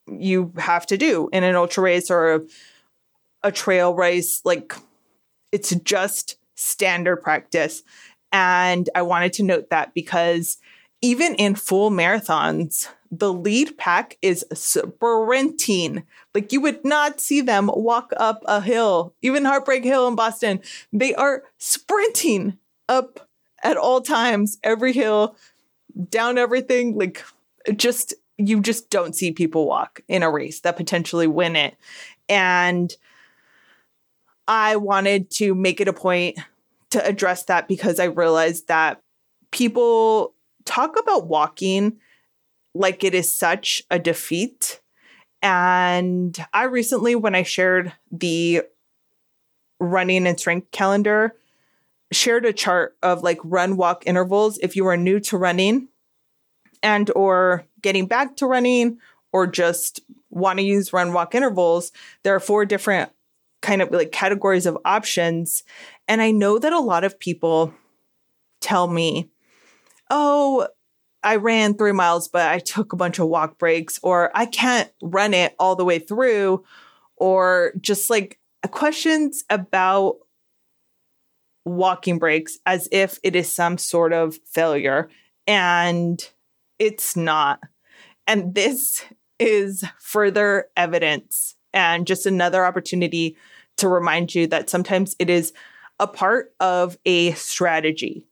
you 0.07 0.53
have 0.59 0.87
to 0.87 0.97
do 0.97 1.29
in 1.33 1.43
an 1.43 1.57
ultra 1.57 1.83
race 1.83 2.11
or 2.11 2.35
a, 2.35 2.41
a 3.43 3.53
trail 3.53 3.95
race. 3.95 4.43
Like 4.45 4.75
it's 5.51 5.75
just 5.77 6.37
standard 6.55 7.17
practice. 7.17 7.83
And 8.33 8.89
I 8.95 9.03
wanted 9.03 9.33
to 9.35 9.43
note 9.43 9.71
that 9.71 9.95
because 9.95 10.59
even 11.03 11.35
in 11.35 11.55
full 11.55 11.91
marathons, 11.91 12.89
the 13.11 13.33
lead 13.33 13.77
pack 13.79 14.19
is 14.23 14.45
sprinting. 14.53 16.05
Like 16.35 16.53
you 16.53 16.61
would 16.61 16.85
not 16.85 17.21
see 17.21 17.41
them 17.41 17.71
walk 17.73 18.13
up 18.17 18.43
a 18.47 18.61
hill, 18.61 19.15
even 19.23 19.45
Heartbreak 19.45 19.85
Hill 19.85 20.09
in 20.09 20.17
Boston. 20.17 20.61
They 20.93 21.15
are 21.15 21.45
sprinting 21.59 22.59
up 22.89 23.29
at 23.63 23.77
all 23.77 24.01
times, 24.01 24.59
every 24.63 24.93
hill, 24.93 25.37
down 26.09 26.39
everything. 26.39 26.99
Like 26.99 27.25
just, 27.77 28.15
you 28.39 28.61
just 28.61 28.91
don't 28.91 29.15
see 29.15 29.33
people 29.33 29.67
walk 29.67 30.01
in 30.09 30.23
a 30.23 30.31
race 30.31 30.61
that 30.61 30.77
potentially 30.77 31.27
win 31.27 31.57
it. 31.57 31.77
And 32.29 32.95
I 34.49 34.77
wanted 34.77 35.31
to 35.33 35.55
make 35.55 35.81
it 35.81 35.89
a 35.89 35.93
point 35.93 36.39
to 36.91 37.05
address 37.05 37.45
that 37.45 37.67
because 37.67 37.99
I 37.99 38.05
realized 38.05 38.69
that 38.69 39.01
people 39.51 40.35
talk 40.67 40.99
about 40.99 41.27
walking 41.27 41.99
like 42.75 43.05
it 43.05 43.15
is 43.15 43.35
such 43.35 43.83
a 43.91 43.99
defeat. 43.99 44.81
And 45.43 46.37
I 46.53 46.65
recently, 46.65 47.15
when 47.15 47.35
I 47.35 47.43
shared 47.43 47.93
the 48.11 48.63
running 49.81 50.27
and 50.27 50.39
strength 50.39 50.71
calendar, 50.73 51.35
shared 52.13 52.45
a 52.45 52.53
chart 52.53 52.97
of 53.03 53.23
like 53.23 53.39
run 53.43 53.77
walk 53.77 54.05
intervals 54.07 54.59
if 54.59 54.77
you 54.77 54.87
are 54.87 54.97
new 54.97 55.21
to 55.21 55.37
running 55.37 55.89
and 56.83 57.11
or 57.17 57.65
getting 57.83 58.07
back 58.07 58.37
to 58.37 58.47
running 58.47 58.99
or 59.33 59.47
just 59.47 60.01
want 60.31 60.59
to 60.59 60.65
use 60.65 60.93
run 60.93 61.13
walk 61.13 61.35
intervals 61.35 61.91
there 62.23 62.35
are 62.35 62.41
four 62.41 62.65
different 62.65 63.11
kind 63.61 63.83
of 63.83 63.91
like 63.91 64.13
categories 64.13 64.67
of 64.67 64.79
options 64.85 65.65
and 66.07 66.23
i 66.23 66.31
know 66.31 66.59
that 66.59 66.73
a 66.73 66.79
lot 66.79 67.03
of 67.03 67.19
people 67.19 67.75
tell 68.61 68.87
me 68.87 69.29
oh 70.11 70.67
i 71.23 71.37
ran 71.37 71.75
3 71.75 71.93
miles 71.93 72.29
but 72.29 72.49
i 72.49 72.59
took 72.59 72.93
a 72.93 72.97
bunch 72.97 73.19
of 73.19 73.29
walk 73.29 73.59
breaks 73.59 73.99
or 74.03 74.31
i 74.35 74.47
can't 74.47 74.91
run 75.03 75.35
it 75.35 75.55
all 75.59 75.77
the 75.77 75.85
way 75.85 75.99
through 75.99 76.65
or 77.17 77.73
just 77.81 78.11
like 78.11 78.39
questions 78.71 79.45
about 79.49 80.17
walking 81.67 82.19
breaks 82.19 82.59
as 82.65 82.89
if 82.93 83.19
it 83.23 83.37
is 83.37 83.53
some 83.53 83.77
sort 83.77 84.13
of 84.13 84.39
failure. 84.47 85.11
And 85.47 86.25
it's 86.79 87.17
not. 87.17 87.61
And 88.27 88.55
this 88.55 89.05
is 89.39 89.85
further 90.01 90.69
evidence 90.77 91.57
and 91.75 92.07
just 92.07 92.25
another 92.25 92.65
opportunity 92.65 93.37
to 93.77 93.89
remind 93.89 94.35
you 94.35 94.47
that 94.47 94.71
sometimes 94.71 95.15
it 95.19 95.29
is 95.29 95.53
a 95.99 96.07
part 96.07 96.55
of 96.61 96.97
a 97.05 97.33
strategy. 97.33 98.25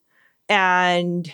And 0.49 1.31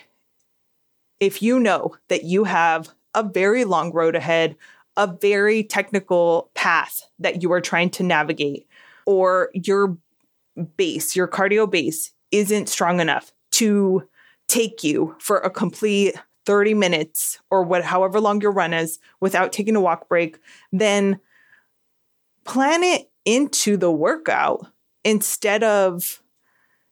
if 1.20 1.42
you 1.42 1.60
know 1.60 1.94
that 2.08 2.24
you 2.24 2.44
have 2.44 2.88
a 3.14 3.22
very 3.22 3.64
long 3.64 3.92
road 3.92 4.16
ahead, 4.16 4.56
a 4.96 5.06
very 5.06 5.62
technical 5.62 6.50
path 6.54 7.02
that 7.18 7.42
you 7.42 7.52
are 7.52 7.60
trying 7.60 7.90
to 7.90 8.02
navigate, 8.02 8.66
or 9.06 9.50
your 9.54 9.96
base, 10.76 11.14
your 11.14 11.28
cardio 11.28 11.70
base 11.70 12.12
isn't 12.32 12.68
strong 12.68 13.00
enough 13.00 13.32
to 13.52 14.06
take 14.48 14.82
you 14.82 15.14
for 15.18 15.38
a 15.38 15.50
complete 15.50 16.14
30 16.46 16.74
minutes 16.74 17.38
or 17.50 17.62
what 17.62 17.84
however 17.84 18.20
long 18.20 18.40
your 18.40 18.50
run 18.50 18.72
is 18.72 18.98
without 19.20 19.52
taking 19.52 19.76
a 19.76 19.80
walk 19.80 20.08
break, 20.08 20.38
then 20.72 21.20
plan 22.44 22.82
it 22.82 23.10
into 23.24 23.76
the 23.76 23.92
workout 23.92 24.66
instead 25.04 25.62
of 25.62 26.22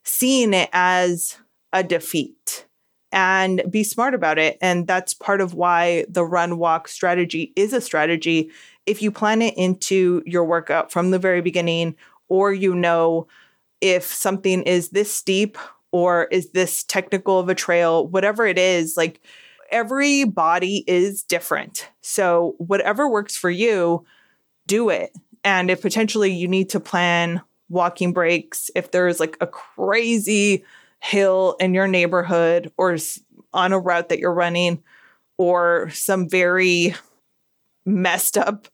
seeing 0.05 0.55
it 0.55 0.69
as 0.73 1.39
a 1.73 1.83
defeat 1.83 2.68
and 3.13 3.63
be 3.71 3.83
smart 3.83 4.15
about 4.15 4.39
it. 4.39 4.59
And 4.61 4.87
that's 4.87 5.15
part 5.15 5.41
of 5.41 5.55
why 5.55 6.05
the 6.09 6.25
run 6.25 6.59
walk 6.59 6.89
strategy 6.89 7.53
is 7.57 7.73
a 7.73 7.81
strategy. 7.81 8.51
If 8.87 9.03
you 9.03 9.11
plan 9.11 9.43
it 9.43 9.57
into 9.57 10.23
your 10.27 10.45
workout 10.45 10.93
from 10.93 11.11
the 11.11 11.19
very 11.19 11.41
beginning, 11.41 11.97
or 12.29 12.53
you 12.53 12.75
know 12.75 13.27
if 13.81 14.05
something 14.05 14.63
is 14.63 14.91
this 14.91 15.13
steep 15.13 15.57
or 15.93 16.25
is 16.27 16.51
this 16.51 16.85
technical 16.85 17.39
of 17.39 17.49
a 17.49 17.55
trail, 17.55 18.07
whatever 18.07 18.47
it 18.47 18.59
is, 18.59 18.97
like 18.97 19.21
every 19.71 20.25
body 20.25 20.85
is 20.87 21.23
different. 21.23 21.89
So, 22.03 22.55
whatever 22.59 23.09
works 23.09 23.37
for 23.37 23.51
you, 23.51 24.05
do 24.67 24.91
it. 24.91 25.13
And 25.45 25.71
if 25.71 25.83
potentially 25.83 26.33
you 26.33 26.49
need 26.49 26.71
to 26.71 26.81
plan 26.81 27.41
walking 27.69 28.13
breaks, 28.13 28.71
if 28.75 28.91
there's 28.91 29.21
like 29.21 29.37
a 29.41 29.47
crazy 29.47 30.65
hill 31.01 31.57
in 31.61 31.75
your 31.75 31.89
neighborhood 31.89 32.73
or 32.77 32.97
on 33.53 33.73
a 33.73 33.79
route 33.79 34.09
that 34.09 34.19
you're 34.19 34.33
running, 34.33 34.83
or 35.39 35.89
some 35.91 36.29
very 36.29 36.95
messed 37.87 38.37
up 38.37 38.69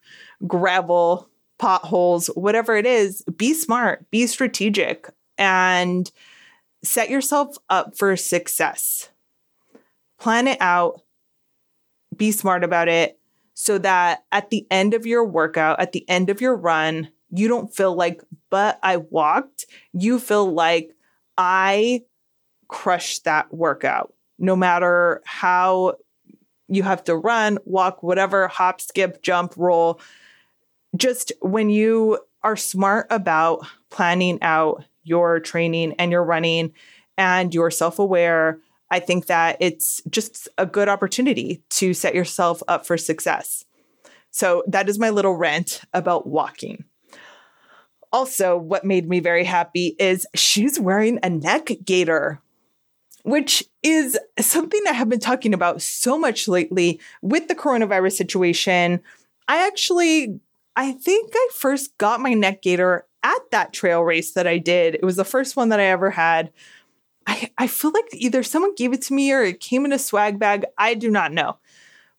gravel 0.47 1.29
potholes, 1.59 2.27
whatever 2.29 2.77
it 2.77 2.87
is, 2.87 3.23
be 3.37 3.55
smart, 3.55 4.11
be 4.11 4.27
strategic, 4.27 5.09
and 5.39 6.11
set 6.83 7.11
yourself 7.11 7.57
up 7.71 7.97
for 7.97 8.17
success. 8.17 9.11
Plan 10.19 10.49
it 10.49 10.59
out, 10.61 11.03
be 12.17 12.33
smart 12.33 12.65
about 12.65 12.89
it 12.89 13.19
so 13.55 13.79
that 13.79 14.25
at 14.33 14.51
the 14.51 14.67
end 14.71 14.95
of 14.95 15.07
your 15.07 15.25
workout, 15.25 15.81
at 15.81 15.93
the 15.93 16.09
end 16.09 16.29
of 16.29 16.41
your 16.41 16.57
run, 16.57 17.09
you 17.31 17.47
don't 17.49 17.75
feel 17.75 17.95
like, 17.95 18.23
but 18.51 18.79
I 18.83 18.97
walked. 18.97 19.67
You 19.93 20.19
feel 20.19 20.53
like 20.53 20.95
I 21.39 22.03
crushed 22.69 23.25
that 23.25 23.53
workout, 23.53 24.13
no 24.39 24.57
matter 24.57 25.23
how 25.25 25.95
you 26.69 26.83
have 26.83 27.05
to 27.05 27.17
run, 27.17 27.59
walk, 27.65 28.03
whatever, 28.03 28.49
hop, 28.49 28.81
skip, 28.81 29.23
jump, 29.23 29.55
roll 29.57 30.01
just 30.97 31.33
when 31.41 31.71
you 31.71 32.19
are 32.43 32.57
smart 32.57 33.07
about 33.11 33.67
planning 33.91 34.39
out 34.43 34.85
your 35.03 35.41
training 35.41 35.95
and 35.99 36.11
your 36.11 36.25
running 36.25 36.73
and 37.17 37.55
you're 37.55 37.71
self 37.71 37.99
aware, 37.99 38.59
I 38.91 39.01
think 39.01 39.27
that 39.27 39.57
it's 39.61 40.03
just 40.11 40.49
a 40.59 40.67
good 40.67 40.89
opportunity 40.89 41.63
to 41.71 41.95
set 41.95 42.15
yourself 42.15 42.63
up 42.69 42.87
for 42.87 42.97
success. 42.97 43.65
So 44.31 44.65
that 44.67 44.89
is 44.89 44.99
my 44.99 45.11
little 45.11 45.37
rant 45.37 45.83
about 45.93 46.27
walking. 46.27 46.85
Also, 48.13 48.57
what 48.57 48.85
made 48.85 49.09
me 49.09 49.19
very 49.21 49.45
happy 49.45 49.97
is 49.99 50.27
she's 50.35 50.79
wearing 50.79 51.19
a 51.23 51.31
neck 51.31 51.71
gaiter, 51.85 52.41
which 53.25 53.65
is 53.83 54.19
something 54.39 54.81
I 54.87 54.93
have 54.93 55.09
been 55.09 55.19
talking 55.19 55.53
about 55.53 55.83
so 55.83 56.17
much 56.17 56.47
lately 56.47 57.01
with 57.23 57.49
the 57.49 57.55
coronavirus 57.55 58.13
situation. 58.13 59.01
I 59.49 59.67
actually 59.67 60.41
I 60.77 60.93
think 60.93 61.33
I 61.35 61.49
first 61.53 61.97
got 61.99 62.21
my 62.21 62.35
neck 62.35 62.63
gaiter 62.63 63.07
at 63.23 63.51
that 63.51 63.73
trail 63.73 64.03
race 64.03 64.33
that 64.33 64.47
I 64.47 64.59
did. 64.59 64.95
It 64.95 65.05
was 65.05 65.17
the 65.17 65.25
first 65.25 65.57
one 65.57 65.71
that 65.71 65.81
I 65.81 65.85
ever 65.85 66.11
had. 66.11 66.53
I, 67.27 67.51
I 67.57 67.67
feel 67.69 67.93
like 67.93 68.09
either 68.13 68.43
someone 68.43 68.75
gave 68.75 68.93
it 68.93 69.03
to 69.03 69.15
me 69.15 69.33
or 69.33 69.43
it 69.43 69.61
came 69.61 69.85
in 69.85 69.93
a 69.93 69.99
swag 69.99 70.39
bag. 70.39 70.67
I 70.77 70.95
do 70.95 71.11
not 71.11 71.33
know. 71.33 71.57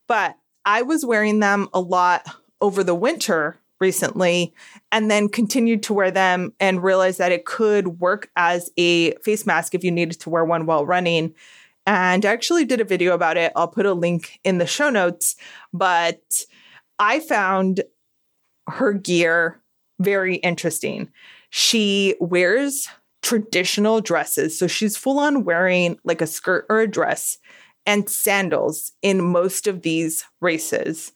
But 0.08 0.38
I 0.66 0.82
was 0.82 1.06
wearing 1.06 1.40
them 1.40 1.68
a 1.74 1.80
lot 1.80 2.26
over 2.60 2.84
the 2.84 2.96
winter 2.96 3.60
recently 3.86 4.52
and 4.92 5.12
then 5.12 5.30
continued 5.30 5.84
to 5.84 5.94
wear 5.94 6.10
them 6.10 6.52
and 6.60 6.82
realized 6.82 7.20
that 7.20 7.32
it 7.32 7.46
could 7.46 8.00
work 8.00 8.32
as 8.36 8.72
a 8.78 9.12
face 9.18 9.46
mask 9.46 9.76
if 9.76 9.84
you 9.84 9.92
needed 9.92 10.20
to 10.22 10.30
wear 10.32 10.44
one 10.44 10.66
while 10.66 10.88
running. 10.88 11.36
And 11.86 12.26
I 12.26 12.32
actually 12.32 12.66
did 12.66 12.82
a 12.82 12.84
video 12.84 13.14
about 13.14 13.38
it. 13.38 13.52
I'll 13.56 13.68
put 13.68 13.86
a 13.86 13.94
link 13.94 14.40
in 14.44 14.58
the 14.58 14.66
show 14.66 14.90
notes. 14.90 15.36
But 15.72 16.24
I 16.98 17.20
found 17.20 17.84
her 18.68 18.92
gear 18.94 19.62
very 20.00 20.38
interesting. 20.38 21.12
She 21.52 22.16
wears 22.20 22.88
traditional 23.22 24.02
dresses. 24.02 24.58
So 24.58 24.66
she's 24.66 24.98
full 24.98 25.20
on 25.20 25.44
wearing 25.44 26.00
like 26.04 26.22
a 26.22 26.28
skirt 26.28 26.66
or 26.70 26.80
a 26.80 26.88
dress 26.88 27.38
and 27.86 28.10
sandals 28.10 28.94
in 29.04 29.24
most 29.24 29.68
of 29.68 29.84
these 29.84 30.26
races. 30.42 31.14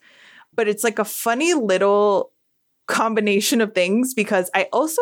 But 0.53 0.67
it's 0.67 0.84
like 0.84 0.99
a 0.99 1.05
funny 1.05 1.55
little 1.55 2.32
combination 2.90 3.62
of 3.62 3.74
things 3.74 4.14
because 4.14 4.50
I 4.54 4.68
also 4.74 5.02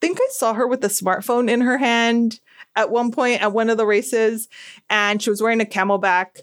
think 0.00 0.18
I 0.20 0.28
saw 0.30 0.54
her 0.54 0.66
with 0.66 0.84
a 0.84 0.88
smartphone 0.88 1.50
in 1.50 1.60
her 1.60 1.78
hand 1.78 2.40
at 2.76 2.90
one 2.90 3.10
point 3.10 3.42
at 3.42 3.52
one 3.52 3.70
of 3.70 3.76
the 3.76 3.86
races 3.86 4.48
and 4.88 5.20
she 5.20 5.30
was 5.30 5.42
wearing 5.42 5.60
a 5.60 5.64
CamelBak 5.64 6.40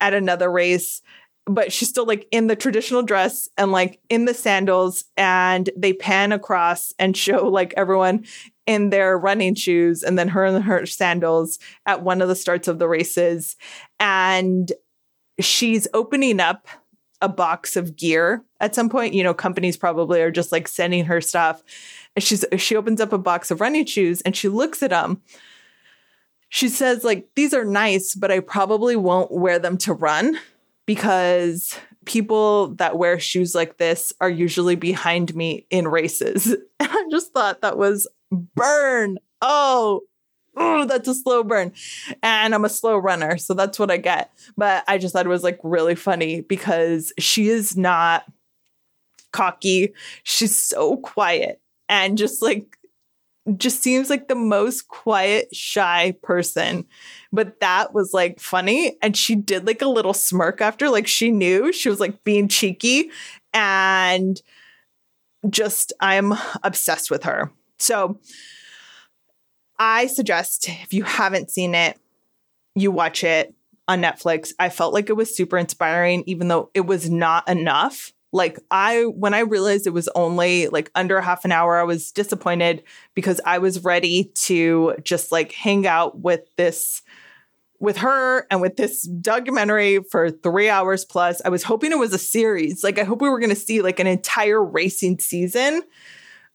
at 0.00 0.14
another 0.14 0.50
race 0.50 1.02
but 1.46 1.72
she's 1.72 1.88
still 1.88 2.06
like 2.06 2.26
in 2.30 2.46
the 2.46 2.56
traditional 2.56 3.02
dress 3.02 3.48
and 3.58 3.70
like 3.70 4.00
in 4.08 4.24
the 4.24 4.34
sandals 4.34 5.04
and 5.16 5.70
they 5.76 5.92
pan 5.92 6.32
across 6.32 6.92
and 6.98 7.16
show 7.16 7.48
like 7.48 7.74
everyone 7.76 8.24
in 8.66 8.90
their 8.90 9.18
running 9.18 9.54
shoes 9.54 10.02
and 10.02 10.18
then 10.18 10.28
her 10.28 10.44
in 10.44 10.62
her 10.62 10.86
sandals 10.86 11.58
at 11.86 12.02
one 12.02 12.22
of 12.22 12.28
the 12.28 12.36
starts 12.36 12.68
of 12.68 12.78
the 12.78 12.88
races. 12.88 13.56
And 14.00 14.72
she's 15.38 15.86
opening 15.92 16.40
up 16.40 16.66
a 17.20 17.28
box 17.28 17.76
of 17.76 17.96
gear 17.96 18.42
at 18.60 18.74
some 18.74 18.88
point 18.88 19.14
you 19.14 19.22
know 19.22 19.34
companies 19.34 19.76
probably 19.76 20.20
are 20.20 20.30
just 20.30 20.52
like 20.52 20.68
sending 20.68 21.04
her 21.04 21.20
stuff 21.20 21.62
and 22.14 22.22
she's 22.22 22.44
she 22.58 22.76
opens 22.76 23.00
up 23.00 23.12
a 23.12 23.18
box 23.18 23.50
of 23.50 23.60
running 23.60 23.86
shoes 23.86 24.20
and 24.22 24.36
she 24.36 24.48
looks 24.48 24.82
at 24.82 24.90
them 24.90 25.22
she 26.48 26.68
says 26.68 27.04
like 27.04 27.28
these 27.34 27.54
are 27.54 27.64
nice 27.64 28.14
but 28.14 28.30
i 28.30 28.40
probably 28.40 28.96
won't 28.96 29.30
wear 29.30 29.58
them 29.58 29.78
to 29.78 29.92
run 29.92 30.38
because 30.86 31.78
people 32.04 32.68
that 32.76 32.98
wear 32.98 33.18
shoes 33.18 33.54
like 33.54 33.78
this 33.78 34.12
are 34.20 34.30
usually 34.30 34.76
behind 34.76 35.34
me 35.34 35.66
in 35.70 35.88
races. 35.88 36.56
And 36.80 36.90
I 36.90 37.04
just 37.10 37.32
thought 37.32 37.62
that 37.62 37.78
was 37.78 38.08
burn. 38.30 39.18
Oh, 39.40 40.02
oh, 40.56 40.84
that's 40.86 41.08
a 41.08 41.14
slow 41.14 41.42
burn. 41.42 41.72
And 42.22 42.54
I'm 42.54 42.64
a 42.64 42.68
slow 42.68 42.96
runner. 42.96 43.36
So 43.36 43.54
that's 43.54 43.78
what 43.78 43.90
I 43.90 43.96
get. 43.96 44.30
But 44.56 44.84
I 44.88 44.98
just 44.98 45.12
thought 45.12 45.26
it 45.26 45.30
was 45.30 45.44
like 45.44 45.58
really 45.62 45.94
funny 45.94 46.40
because 46.42 47.12
she 47.18 47.48
is 47.48 47.76
not 47.76 48.24
cocky. 49.32 49.92
She's 50.22 50.56
so 50.56 50.96
quiet 50.98 51.60
and 51.88 52.16
just 52.16 52.40
like 52.42 52.78
just 53.56 53.82
seems 53.82 54.08
like 54.08 54.28
the 54.28 54.34
most 54.34 54.88
quiet, 54.88 55.54
shy 55.54 56.16
person. 56.22 56.86
But 57.30 57.60
that 57.60 57.92
was 57.92 58.14
like 58.14 58.40
funny. 58.40 58.96
And 59.02 59.16
she 59.16 59.34
did 59.34 59.66
like 59.66 59.82
a 59.82 59.88
little 59.88 60.14
smirk 60.14 60.60
after, 60.62 60.88
like 60.88 61.06
she 61.06 61.30
knew 61.30 61.72
she 61.72 61.90
was 61.90 62.00
like 62.00 62.24
being 62.24 62.48
cheeky. 62.48 63.10
And 63.52 64.40
just, 65.50 65.92
I'm 66.00 66.32
obsessed 66.62 67.10
with 67.10 67.24
her. 67.24 67.50
So 67.78 68.18
I 69.78 70.06
suggest 70.06 70.68
if 70.68 70.92
you 70.92 71.04
haven't 71.04 71.50
seen 71.50 71.74
it, 71.74 71.98
you 72.74 72.90
watch 72.90 73.24
it 73.24 73.54
on 73.88 74.02
Netflix. 74.02 74.52
I 74.58 74.68
felt 74.68 74.94
like 74.94 75.08
it 75.08 75.14
was 75.14 75.34
super 75.34 75.58
inspiring, 75.58 76.24
even 76.26 76.48
though 76.48 76.70
it 76.74 76.86
was 76.86 77.10
not 77.10 77.48
enough. 77.48 78.12
Like 78.32 78.58
I 78.70 79.02
when 79.04 79.32
I 79.32 79.40
realized 79.40 79.86
it 79.86 79.90
was 79.90 80.08
only 80.16 80.66
like 80.68 80.90
under 80.94 81.20
half 81.20 81.44
an 81.44 81.52
hour, 81.52 81.78
I 81.78 81.84
was 81.84 82.10
disappointed 82.10 82.82
because 83.14 83.40
I 83.44 83.58
was 83.58 83.84
ready 83.84 84.32
to 84.34 84.96
just 85.04 85.30
like 85.30 85.52
hang 85.52 85.86
out 85.86 86.18
with 86.18 86.40
this 86.56 87.02
with 87.78 87.98
her 87.98 88.46
and 88.50 88.60
with 88.60 88.76
this 88.76 89.02
documentary 89.02 90.00
for 90.10 90.30
3 90.30 90.68
hours 90.68 91.04
plus. 91.04 91.42
I 91.44 91.48
was 91.48 91.62
hoping 91.62 91.92
it 91.92 91.98
was 91.98 92.14
a 92.14 92.18
series. 92.18 92.82
Like 92.82 92.98
I 92.98 93.04
hope 93.04 93.20
we 93.20 93.28
were 93.28 93.38
going 93.38 93.50
to 93.50 93.56
see 93.56 93.82
like 93.82 94.00
an 94.00 94.06
entire 94.06 94.64
racing 94.64 95.20
season. 95.20 95.82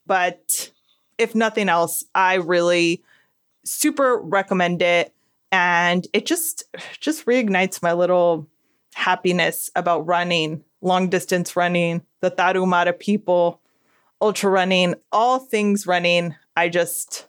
But 0.06 0.72
if 1.18 1.36
nothing 1.36 1.70
else, 1.70 2.04
I 2.16 2.36
really 2.36 3.04
super 3.70 4.20
recommend 4.20 4.82
it. 4.82 5.14
And 5.52 6.08
it 6.14 6.26
just 6.26 6.64
just 7.00 7.26
reignites 7.26 7.82
my 7.82 7.94
little 7.94 8.48
happiness 8.94 9.70
about 9.76 10.06
running 10.06 10.64
long 10.82 11.10
distance 11.10 11.56
running 11.56 12.02
the 12.22 12.32
tarahumara 12.32 12.98
people 12.98 13.62
ultra 14.22 14.50
running 14.50 14.96
all 15.12 15.40
things 15.40 15.88
running. 15.88 16.36
I 16.56 16.70
just 16.70 17.28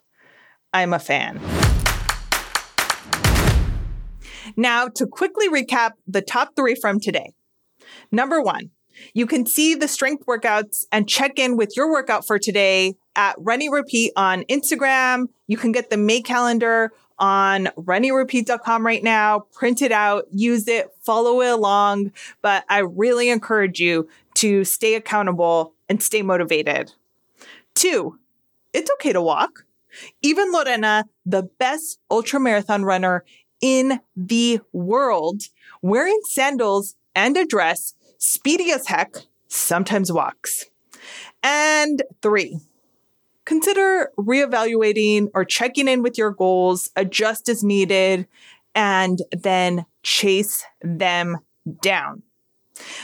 i'm 0.73 0.93
a 0.93 0.99
fan. 0.99 1.39
Now 4.57 4.87
to 4.89 5.07
quickly 5.07 5.49
recap 5.49 5.91
the 6.07 6.21
top 6.21 6.55
three 6.55 6.75
from 6.75 6.99
today. 6.99 7.33
Number 8.11 8.41
one 8.41 8.71
you 9.13 9.25
can 9.25 9.45
see 9.45 9.73
the 9.75 9.87
strength 9.87 10.25
workouts 10.25 10.85
and 10.91 11.07
check 11.07 11.39
in 11.39 11.57
with 11.57 11.75
your 11.75 11.91
workout 11.91 12.25
for 12.25 12.37
today 12.37 12.95
at 13.15 13.35
Run 13.37 13.61
Eat 13.61 13.69
Repeat 13.69 14.13
on 14.15 14.43
Instagram. 14.43 15.27
You 15.47 15.57
can 15.57 15.71
get 15.71 15.89
the 15.89 15.97
May 15.97 16.21
calendar 16.21 16.91
on 17.19 17.65
runeatrepeat.com 17.77 18.85
right 18.85 19.03
now. 19.03 19.41
Print 19.53 19.81
it 19.81 19.91
out, 19.91 20.25
use 20.31 20.67
it, 20.67 20.89
follow 21.01 21.41
it 21.41 21.49
along. 21.49 22.11
But 22.41 22.65
I 22.67 22.79
really 22.79 23.29
encourage 23.29 23.79
you 23.79 24.09
to 24.35 24.63
stay 24.63 24.95
accountable 24.95 25.73
and 25.87 26.01
stay 26.01 26.21
motivated. 26.21 26.93
Two, 27.75 28.17
it's 28.73 28.91
okay 28.93 29.13
to 29.13 29.21
walk. 29.21 29.65
Even 30.21 30.51
Lorena, 30.51 31.05
the 31.25 31.43
best 31.43 31.99
ultra 32.09 32.39
marathon 32.39 32.83
runner 32.83 33.23
in 33.61 33.99
the 34.15 34.59
world, 34.73 35.43
wearing 35.81 36.19
sandals 36.23 36.95
and 37.13 37.37
a 37.37 37.45
dress, 37.45 37.93
speedy 38.17 38.71
as 38.71 38.87
heck, 38.87 39.15
sometimes 39.47 40.11
walks. 40.11 40.67
And 41.43 42.01
three, 42.21 42.59
consider 43.51 44.09
reevaluating 44.17 45.27
or 45.33 45.43
checking 45.43 45.89
in 45.89 46.01
with 46.01 46.17
your 46.17 46.31
goals, 46.31 46.89
adjust 46.95 47.49
as 47.49 47.65
needed, 47.65 48.25
and 48.73 49.19
then 49.33 49.85
chase 50.03 50.63
them 50.81 51.37
down. 51.81 52.23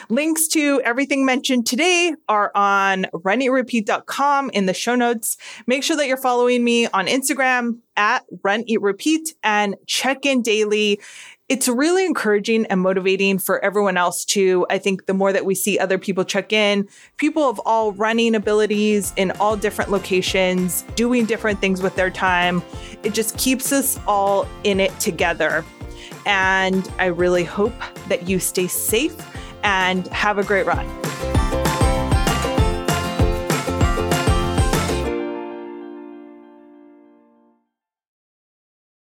Links 0.07 0.47
to 0.47 0.81
everything 0.85 1.25
mentioned 1.25 1.67
today 1.67 2.13
are 2.29 2.49
on 2.55 3.07
runeatrepeat.com 3.13 4.49
in 4.51 4.67
the 4.67 4.73
show 4.73 4.95
notes. 4.95 5.35
Make 5.67 5.83
sure 5.83 5.97
that 5.97 6.07
you're 6.07 6.15
following 6.15 6.63
me 6.63 6.87
on 6.87 7.07
Instagram 7.07 7.79
at 7.97 8.23
Run 8.41 8.63
Eat 8.67 8.81
Repeat 8.81 9.35
and 9.43 9.75
check 9.85 10.25
in 10.25 10.41
daily 10.43 11.01
it's 11.49 11.69
really 11.69 12.05
encouraging 12.05 12.65
and 12.65 12.81
motivating 12.81 13.39
for 13.39 13.63
everyone 13.63 13.95
else 13.95 14.25
too. 14.25 14.65
I 14.69 14.77
think 14.77 15.05
the 15.05 15.13
more 15.13 15.31
that 15.31 15.45
we 15.45 15.55
see 15.55 15.79
other 15.79 15.97
people 15.97 16.25
check 16.25 16.51
in, 16.51 16.89
people 17.15 17.43
of 17.43 17.59
all 17.65 17.93
running 17.93 18.35
abilities 18.35 19.13
in 19.15 19.31
all 19.31 19.55
different 19.55 19.89
locations, 19.89 20.81
doing 20.95 21.25
different 21.25 21.61
things 21.61 21.81
with 21.81 21.95
their 21.95 22.09
time, 22.09 22.61
it 23.03 23.13
just 23.13 23.37
keeps 23.37 23.71
us 23.71 23.97
all 24.07 24.45
in 24.65 24.81
it 24.81 24.97
together. 24.99 25.63
And 26.25 26.91
I 26.99 27.05
really 27.05 27.45
hope 27.45 27.73
that 28.09 28.27
you 28.27 28.39
stay 28.39 28.67
safe 28.67 29.15
and 29.63 30.05
have 30.07 30.37
a 30.37 30.43
great 30.43 30.65
run. 30.65 30.85